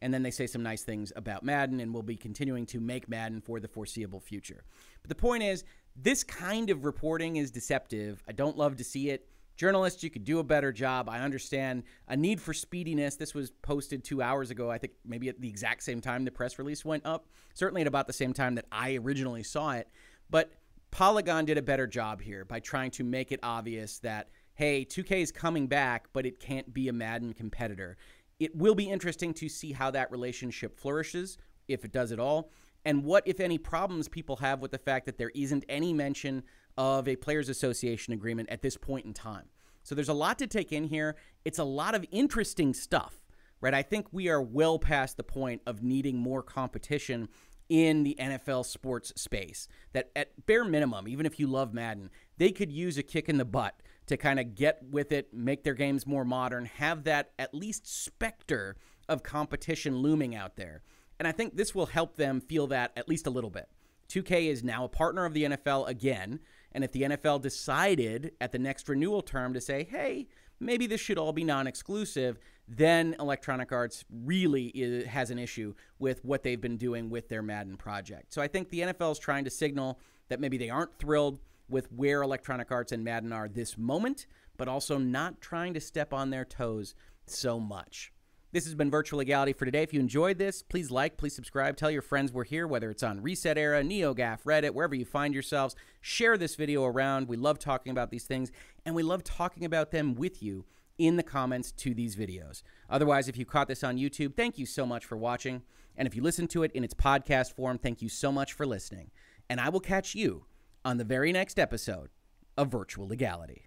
And 0.00 0.12
then 0.12 0.22
they 0.22 0.30
say 0.30 0.46
some 0.46 0.62
nice 0.62 0.82
things 0.82 1.14
about 1.16 1.44
Madden, 1.44 1.80
and 1.80 1.94
we'll 1.94 2.02
be 2.02 2.16
continuing 2.16 2.66
to 2.66 2.78
make 2.78 3.08
Madden 3.08 3.40
for 3.40 3.58
the 3.58 3.68
foreseeable 3.68 4.20
future. 4.20 4.64
But 5.00 5.08
the 5.08 5.14
point 5.14 5.44
is, 5.44 5.64
this 5.96 6.22
kind 6.22 6.68
of 6.68 6.84
reporting 6.84 7.36
is 7.36 7.50
deceptive. 7.50 8.22
I 8.28 8.32
don't 8.32 8.58
love 8.58 8.76
to 8.76 8.84
see 8.84 9.08
it. 9.08 9.26
Journalists, 9.56 10.02
you 10.02 10.10
could 10.10 10.24
do 10.24 10.40
a 10.40 10.44
better 10.44 10.72
job. 10.72 11.08
I 11.08 11.20
understand 11.20 11.84
a 12.06 12.16
need 12.18 12.38
for 12.38 12.52
speediness. 12.52 13.16
This 13.16 13.32
was 13.32 13.50
posted 13.50 14.04
two 14.04 14.20
hours 14.20 14.50
ago, 14.50 14.70
I 14.70 14.76
think 14.76 14.92
maybe 15.06 15.30
at 15.30 15.40
the 15.40 15.48
exact 15.48 15.82
same 15.82 16.02
time 16.02 16.26
the 16.26 16.30
press 16.30 16.58
release 16.58 16.84
went 16.84 17.06
up, 17.06 17.28
certainly 17.54 17.80
at 17.80 17.86
about 17.86 18.06
the 18.06 18.12
same 18.12 18.34
time 18.34 18.56
that 18.56 18.66
I 18.70 18.96
originally 18.96 19.42
saw 19.42 19.72
it. 19.72 19.88
But 20.28 20.50
Polygon 20.94 21.44
did 21.44 21.58
a 21.58 21.62
better 21.62 21.88
job 21.88 22.20
here 22.20 22.44
by 22.44 22.60
trying 22.60 22.92
to 22.92 23.02
make 23.02 23.32
it 23.32 23.40
obvious 23.42 23.98
that, 23.98 24.28
hey, 24.54 24.84
2K 24.84 25.22
is 25.22 25.32
coming 25.32 25.66
back, 25.66 26.06
but 26.12 26.24
it 26.24 26.38
can't 26.38 26.72
be 26.72 26.86
a 26.86 26.92
Madden 26.92 27.32
competitor. 27.32 27.96
It 28.38 28.54
will 28.54 28.76
be 28.76 28.88
interesting 28.88 29.34
to 29.34 29.48
see 29.48 29.72
how 29.72 29.90
that 29.90 30.12
relationship 30.12 30.78
flourishes, 30.78 31.36
if 31.66 31.84
it 31.84 31.90
does 31.90 32.12
at 32.12 32.20
all, 32.20 32.52
and 32.84 33.02
what, 33.02 33.24
if 33.26 33.40
any, 33.40 33.58
problems 33.58 34.06
people 34.06 34.36
have 34.36 34.60
with 34.60 34.70
the 34.70 34.78
fact 34.78 35.06
that 35.06 35.18
there 35.18 35.32
isn't 35.34 35.64
any 35.68 35.92
mention 35.92 36.44
of 36.78 37.08
a 37.08 37.16
Players 37.16 37.48
Association 37.48 38.14
agreement 38.14 38.48
at 38.48 38.62
this 38.62 38.76
point 38.76 39.04
in 39.04 39.12
time. 39.12 39.46
So 39.82 39.96
there's 39.96 40.08
a 40.08 40.14
lot 40.14 40.38
to 40.38 40.46
take 40.46 40.70
in 40.70 40.84
here. 40.84 41.16
It's 41.44 41.58
a 41.58 41.64
lot 41.64 41.96
of 41.96 42.06
interesting 42.12 42.72
stuff, 42.72 43.18
right? 43.60 43.74
I 43.74 43.82
think 43.82 44.06
we 44.12 44.28
are 44.28 44.40
well 44.40 44.78
past 44.78 45.16
the 45.16 45.24
point 45.24 45.60
of 45.66 45.82
needing 45.82 46.18
more 46.18 46.44
competition 46.44 47.30
in 47.68 48.02
the 48.02 48.16
NFL 48.18 48.64
sports 48.66 49.12
space. 49.16 49.68
That 49.92 50.10
at 50.14 50.46
bare 50.46 50.64
minimum, 50.64 51.08
even 51.08 51.26
if 51.26 51.38
you 51.38 51.46
love 51.46 51.74
Madden, 51.74 52.10
they 52.38 52.52
could 52.52 52.72
use 52.72 52.98
a 52.98 53.02
kick 53.02 53.28
in 53.28 53.38
the 53.38 53.44
butt 53.44 53.80
to 54.06 54.16
kind 54.16 54.38
of 54.38 54.54
get 54.54 54.82
with 54.90 55.12
it, 55.12 55.32
make 55.32 55.64
their 55.64 55.74
games 55.74 56.06
more 56.06 56.24
modern, 56.24 56.66
have 56.66 57.04
that 57.04 57.32
at 57.38 57.54
least 57.54 57.86
specter 57.86 58.76
of 59.08 59.22
competition 59.22 59.98
looming 59.98 60.34
out 60.34 60.56
there. 60.56 60.82
And 61.18 61.28
I 61.28 61.32
think 61.32 61.56
this 61.56 61.74
will 61.74 61.86
help 61.86 62.16
them 62.16 62.40
feel 62.40 62.66
that 62.68 62.92
at 62.96 63.08
least 63.08 63.26
a 63.26 63.30
little 63.30 63.50
bit. 63.50 63.68
2K 64.08 64.48
is 64.48 64.62
now 64.62 64.84
a 64.84 64.88
partner 64.88 65.24
of 65.24 65.32
the 65.32 65.44
NFL 65.44 65.88
again. 65.88 66.40
And 66.72 66.84
if 66.84 66.92
the 66.92 67.02
NFL 67.02 67.40
decided 67.40 68.32
at 68.40 68.52
the 68.52 68.58
next 68.58 68.88
renewal 68.88 69.22
term 69.22 69.54
to 69.54 69.60
say, 69.60 69.84
hey, 69.84 70.26
maybe 70.60 70.86
this 70.86 71.00
should 71.00 71.18
all 71.18 71.32
be 71.32 71.44
non 71.44 71.66
exclusive, 71.66 72.38
then 72.66 73.14
Electronic 73.20 73.72
Arts 73.72 74.04
really 74.10 75.04
has 75.06 75.30
an 75.30 75.38
issue 75.38 75.74
with 75.98 76.24
what 76.24 76.42
they've 76.42 76.60
been 76.60 76.76
doing 76.76 77.10
with 77.10 77.28
their 77.28 77.42
Madden 77.42 77.76
project. 77.76 78.32
So 78.32 78.40
I 78.40 78.48
think 78.48 78.70
the 78.70 78.80
NFL 78.80 79.12
is 79.12 79.18
trying 79.18 79.44
to 79.44 79.50
signal 79.50 79.98
that 80.28 80.40
maybe 80.40 80.56
they 80.56 80.70
aren't 80.70 80.98
thrilled 80.98 81.40
with 81.68 81.90
where 81.92 82.22
Electronic 82.22 82.70
Arts 82.70 82.92
and 82.92 83.04
Madden 83.04 83.32
are 83.32 83.48
this 83.48 83.76
moment, 83.76 84.26
but 84.56 84.68
also 84.68 84.98
not 84.98 85.40
trying 85.40 85.74
to 85.74 85.80
step 85.80 86.12
on 86.12 86.30
their 86.30 86.44
toes 86.44 86.94
so 87.26 87.58
much. 87.58 88.12
This 88.54 88.66
has 88.66 88.76
been 88.76 88.88
Virtual 88.88 89.18
Legality 89.18 89.52
for 89.52 89.64
today. 89.64 89.82
If 89.82 89.92
you 89.92 89.98
enjoyed 89.98 90.38
this, 90.38 90.62
please 90.62 90.88
like, 90.88 91.16
please 91.16 91.34
subscribe, 91.34 91.76
tell 91.76 91.90
your 91.90 92.02
friends 92.02 92.30
we're 92.30 92.44
here, 92.44 92.68
whether 92.68 92.88
it's 92.88 93.02
on 93.02 93.20
Reset 93.20 93.58
Era, 93.58 93.82
NeoGAF, 93.82 94.44
Reddit, 94.44 94.70
wherever 94.70 94.94
you 94.94 95.04
find 95.04 95.34
yourselves. 95.34 95.74
Share 96.00 96.38
this 96.38 96.54
video 96.54 96.84
around. 96.84 97.26
We 97.26 97.36
love 97.36 97.58
talking 97.58 97.90
about 97.90 98.12
these 98.12 98.26
things, 98.26 98.52
and 98.86 98.94
we 98.94 99.02
love 99.02 99.24
talking 99.24 99.64
about 99.64 99.90
them 99.90 100.14
with 100.14 100.40
you 100.40 100.66
in 100.98 101.16
the 101.16 101.24
comments 101.24 101.72
to 101.72 101.94
these 101.94 102.14
videos. 102.14 102.62
Otherwise, 102.88 103.26
if 103.26 103.36
you 103.36 103.44
caught 103.44 103.66
this 103.66 103.82
on 103.82 103.98
YouTube, 103.98 104.36
thank 104.36 104.56
you 104.56 104.66
so 104.66 104.86
much 104.86 105.04
for 105.04 105.16
watching. 105.16 105.62
And 105.96 106.06
if 106.06 106.14
you 106.14 106.22
listen 106.22 106.46
to 106.46 106.62
it 106.62 106.70
in 106.76 106.84
its 106.84 106.94
podcast 106.94 107.56
form, 107.56 107.78
thank 107.78 108.02
you 108.02 108.08
so 108.08 108.30
much 108.30 108.52
for 108.52 108.64
listening. 108.64 109.10
And 109.50 109.60
I 109.60 109.68
will 109.68 109.80
catch 109.80 110.14
you 110.14 110.44
on 110.84 110.98
the 110.98 111.04
very 111.04 111.32
next 111.32 111.58
episode 111.58 112.10
of 112.56 112.68
Virtual 112.68 113.08
Legality. 113.08 113.66